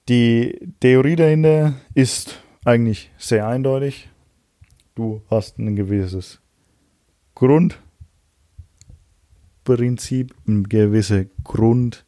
Die 0.08 0.58
Theorie 0.80 1.16
dahinter 1.16 1.74
ist 1.94 2.42
eigentlich 2.64 3.10
sehr 3.18 3.46
eindeutig. 3.46 4.08
Du 4.98 5.22
hast 5.30 5.58
ein 5.60 5.76
gewisses 5.76 6.40
Grundprinzip, 7.36 10.34
eine 10.44 10.64
gewisse 10.64 11.28
Grund, 11.44 12.04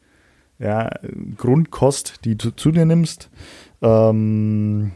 ja, 0.59 0.91
Grundkost, 1.37 2.25
die 2.25 2.37
du 2.37 2.51
zu 2.51 2.73
dir 2.73 2.87
nimmst. 2.87 3.31
Ähm, 3.81 4.91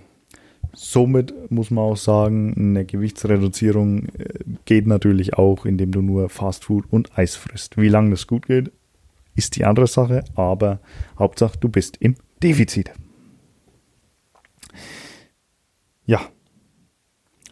somit 0.73 1.53
muss 1.53 1.71
man 1.71 1.85
auch 1.85 1.97
sagen, 1.97 2.53
eine 2.57 2.85
Gewichtsreduzierung 2.85 4.09
äh, 4.09 4.41
geht 4.65 4.89
natürlich 4.89 5.35
auch, 5.35 5.65
indem 5.65 5.93
du 5.93 6.03
nur 6.03 6.29
Fastfood 6.29 6.87
und 6.91 7.17
Eis 7.17 7.37
frisst. 7.37 7.77
Wie 7.77 7.91
lange 7.91 8.11
das 8.11 8.27
gut 8.27 8.49
geht, 8.49 8.73
ist 9.37 9.55
die 9.55 9.65
andere 9.65 9.87
Sache, 9.87 10.25
aber 10.35 10.81
Hauptsache 11.17 11.59
du 11.61 11.69
bist 11.69 11.99
im 11.99 12.17
Defizit. 12.43 12.91
Ja, 16.07 16.29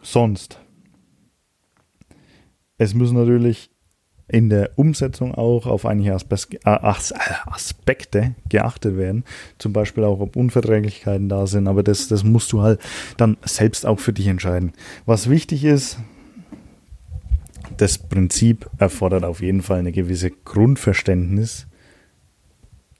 sonst. 0.03 0.59
Es 2.77 2.93
müssen 2.93 3.17
natürlich 3.17 3.69
in 4.27 4.49
der 4.49 4.71
Umsetzung 4.77 5.35
auch 5.35 5.67
auf 5.67 5.85
einige 5.85 6.11
äh, 6.11 6.69
Aspekte 7.45 8.35
geachtet 8.49 8.97
werden. 8.97 9.25
Zum 9.57 9.73
Beispiel 9.73 10.03
auch, 10.03 10.19
ob 10.19 10.35
Unverträglichkeiten 10.35 11.29
da 11.29 11.45
sind. 11.45 11.67
Aber 11.67 11.83
das, 11.83 12.07
das 12.07 12.23
musst 12.23 12.51
du 12.51 12.61
halt 12.61 12.79
dann 13.17 13.37
selbst 13.45 13.85
auch 13.85 13.99
für 13.99 14.13
dich 14.13 14.27
entscheiden. 14.27 14.73
Was 15.05 15.29
wichtig 15.29 15.65
ist, 15.65 15.99
das 17.77 17.97
Prinzip 17.97 18.69
erfordert 18.77 19.23
auf 19.23 19.41
jeden 19.41 19.61
Fall 19.61 19.79
eine 19.79 19.91
gewisse 19.91 20.31
Grundverständnis 20.31 21.67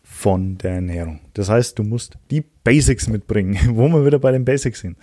von 0.04 0.58
der 0.58 0.74
Ernährung. 0.74 1.20
Das 1.34 1.50
heißt, 1.50 1.80
du 1.80 1.84
musst 1.84 2.18
die 2.32 2.44
Basics 2.64 3.08
mitbringen, 3.08 3.58
wo 3.76 3.88
wir 3.88 4.06
wieder 4.06 4.20
bei 4.20 4.32
den 4.32 4.46
Basics 4.46 4.82
sind 4.82 4.98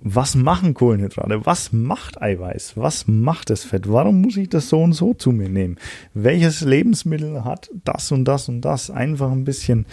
was 0.00 0.34
machen 0.34 0.74
Kohlenhydrate? 0.74 1.44
Was 1.44 1.72
macht 1.72 2.22
Eiweiß? 2.22 2.76
Was 2.76 3.08
macht 3.08 3.50
das 3.50 3.64
Fett? 3.64 3.90
Warum 3.90 4.20
muss 4.20 4.36
ich 4.36 4.48
das 4.48 4.68
so 4.68 4.82
und 4.82 4.92
so 4.92 5.14
zu 5.14 5.32
mir 5.32 5.48
nehmen? 5.48 5.76
Welches 6.14 6.60
Lebensmittel 6.60 7.44
hat 7.44 7.70
das 7.84 8.12
und 8.12 8.24
das 8.24 8.48
und 8.48 8.60
das? 8.60 8.90
Einfach 8.90 9.30
ein 9.32 9.44
bisschen, 9.44 9.86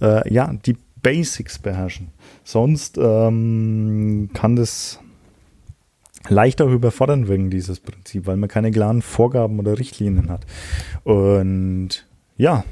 äh, 0.00 0.32
ja, 0.32 0.52
die 0.64 0.76
Basics 1.02 1.58
beherrschen. 1.58 2.08
Sonst 2.44 2.98
ähm, 2.98 4.30
kann 4.32 4.56
das 4.56 5.00
leicht 6.28 6.60
auch 6.62 6.70
überfordern 6.70 7.28
wirken, 7.28 7.50
dieses 7.50 7.80
Prinzip, 7.80 8.26
weil 8.26 8.36
man 8.36 8.48
keine 8.48 8.70
klaren 8.70 9.02
Vorgaben 9.02 9.58
oder 9.58 9.78
Richtlinien 9.78 10.30
hat. 10.30 10.46
Und 11.04 12.06
ja, 12.36 12.64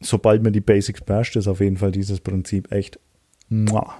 sobald 0.00 0.42
man 0.42 0.52
die 0.52 0.60
Basics 0.60 1.00
beherrscht, 1.00 1.36
ist 1.36 1.48
auf 1.48 1.60
jeden 1.60 1.76
Fall 1.76 1.92
dieses 1.92 2.20
Prinzip 2.20 2.70
echt 2.72 2.98
muah, 3.48 3.94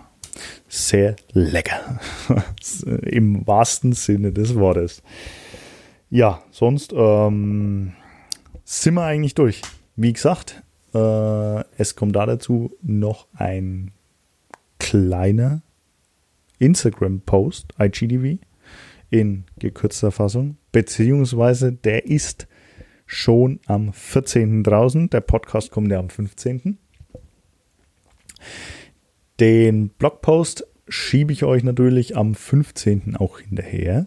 sehr 0.68 1.16
lecker. 1.32 2.00
Im 3.02 3.46
wahrsten 3.46 3.92
Sinne 3.92 4.32
des 4.32 4.54
Wortes. 4.54 5.02
Ja, 6.10 6.42
sonst 6.50 6.92
ähm, 6.96 7.92
sind 8.64 8.94
wir 8.94 9.04
eigentlich 9.04 9.34
durch. 9.34 9.62
Wie 9.96 10.12
gesagt, 10.12 10.62
äh, 10.94 11.64
es 11.76 11.96
kommt 11.96 12.16
da 12.16 12.26
dazu 12.26 12.76
noch 12.82 13.26
ein 13.34 13.90
kleiner 14.78 15.62
Instagram-Post, 16.58 17.74
IGTV, 17.80 18.38
in 19.10 19.44
gekürzter 19.58 20.10
Fassung, 20.10 20.56
beziehungsweise 20.72 21.72
der 21.72 22.06
ist 22.06 22.46
schon 23.06 23.60
am 23.66 23.92
14. 23.92 24.62
draußen. 24.62 25.10
Der 25.10 25.20
Podcast 25.20 25.70
kommt 25.70 25.90
ja 25.90 25.98
am 25.98 26.10
15. 26.10 26.78
Den 29.40 29.88
Blogpost 29.88 30.66
schiebe 30.88 31.32
ich 31.32 31.44
euch 31.44 31.64
natürlich 31.64 32.16
am 32.16 32.34
15. 32.34 33.16
auch 33.16 33.40
hinterher. 33.40 34.06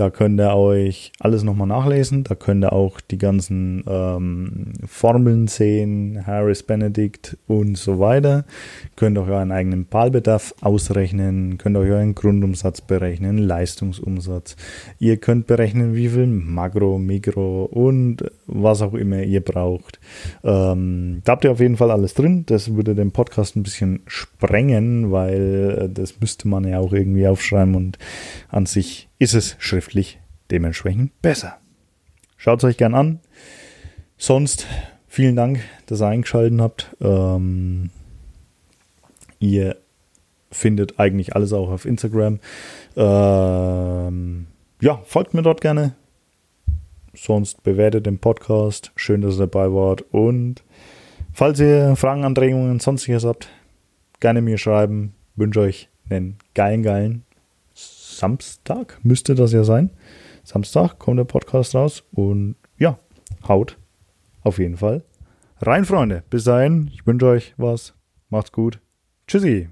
Da 0.00 0.08
könnt 0.08 0.40
ihr 0.40 0.56
euch 0.56 1.12
alles 1.20 1.42
nochmal 1.42 1.66
nachlesen. 1.66 2.24
Da 2.24 2.34
könnt 2.34 2.64
ihr 2.64 2.72
auch 2.72 3.02
die 3.02 3.18
ganzen 3.18 3.84
ähm, 3.86 4.72
Formeln 4.86 5.46
sehen, 5.46 6.26
Harris 6.26 6.62
Benedict 6.62 7.36
und 7.46 7.76
so 7.76 7.98
weiter. 7.98 8.46
Könnt 8.96 9.18
euch 9.18 9.28
euren 9.28 9.52
eigenen 9.52 9.86
Wahlbedarf 9.90 10.54
ausrechnen, 10.62 11.58
könnt 11.58 11.76
euch 11.76 11.90
euren 11.90 12.14
Grundumsatz 12.14 12.80
berechnen, 12.80 13.36
Leistungsumsatz. 13.36 14.56
Ihr 14.98 15.18
könnt 15.18 15.46
berechnen, 15.46 15.94
wie 15.94 16.08
viel 16.08 16.28
Makro, 16.28 16.98
Mikro 16.98 17.64
und 17.66 18.24
was 18.46 18.80
auch 18.80 18.94
immer 18.94 19.22
ihr 19.22 19.44
braucht. 19.44 20.00
Ähm, 20.42 21.20
da 21.26 21.32
habt 21.32 21.44
ihr 21.44 21.52
auf 21.52 21.60
jeden 21.60 21.76
Fall 21.76 21.90
alles 21.90 22.14
drin. 22.14 22.44
Das 22.46 22.74
würde 22.74 22.94
den 22.94 23.12
Podcast 23.12 23.54
ein 23.54 23.64
bisschen 23.64 24.00
sprengen, 24.06 25.12
weil 25.12 25.78
äh, 25.78 25.88
das 25.92 26.18
müsste 26.22 26.48
man 26.48 26.66
ja 26.66 26.78
auch 26.78 26.94
irgendwie 26.94 27.26
aufschreiben 27.26 27.74
und 27.74 27.98
an 28.48 28.64
sich 28.64 29.09
ist 29.20 29.34
es 29.34 29.54
schriftlich 29.58 30.18
dementsprechend 30.50 31.22
besser. 31.22 31.58
Schaut 32.36 32.60
es 32.60 32.64
euch 32.64 32.76
gern 32.78 32.94
an. 32.94 33.20
Sonst 34.16 34.66
vielen 35.06 35.36
Dank, 35.36 35.60
dass 35.86 36.00
ihr 36.00 36.08
eingeschaltet 36.08 36.58
habt. 36.58 36.96
Ähm, 37.00 37.90
ihr 39.38 39.76
findet 40.50 40.98
eigentlich 40.98 41.36
alles 41.36 41.52
auch 41.52 41.68
auf 41.70 41.84
Instagram. 41.84 42.40
Ähm, 42.96 44.46
ja, 44.80 45.02
folgt 45.04 45.34
mir 45.34 45.42
dort 45.42 45.60
gerne. 45.60 45.94
Sonst 47.14 47.62
bewertet 47.62 48.06
den 48.06 48.20
Podcast. 48.20 48.90
Schön, 48.96 49.20
dass 49.20 49.34
ihr 49.34 49.46
dabei 49.46 49.70
wart. 49.70 50.02
Und 50.12 50.64
falls 51.34 51.60
ihr 51.60 51.94
Fragen, 51.94 52.24
Anregungen, 52.24 52.80
sonstiges 52.80 53.24
habt, 53.24 53.50
gerne 54.18 54.40
mir 54.40 54.56
schreiben. 54.56 55.14
Wünsche 55.36 55.60
euch 55.60 55.90
einen 56.08 56.38
geilen, 56.54 56.82
geilen 56.82 57.24
Samstag 58.20 58.98
müsste 59.02 59.34
das 59.34 59.52
ja 59.52 59.64
sein. 59.64 59.90
Samstag 60.44 60.98
kommt 60.98 61.18
der 61.18 61.24
Podcast 61.24 61.74
raus 61.74 62.04
und 62.12 62.56
ja, 62.78 62.98
haut 63.48 63.78
auf 64.42 64.58
jeden 64.58 64.76
Fall 64.76 65.04
rein, 65.60 65.86
Freunde. 65.86 66.22
Bis 66.28 66.44
dahin, 66.44 66.90
ich 66.92 67.06
wünsche 67.06 67.26
euch 67.26 67.54
was. 67.56 67.94
Macht's 68.28 68.52
gut. 68.52 68.80
Tschüssi. 69.26 69.68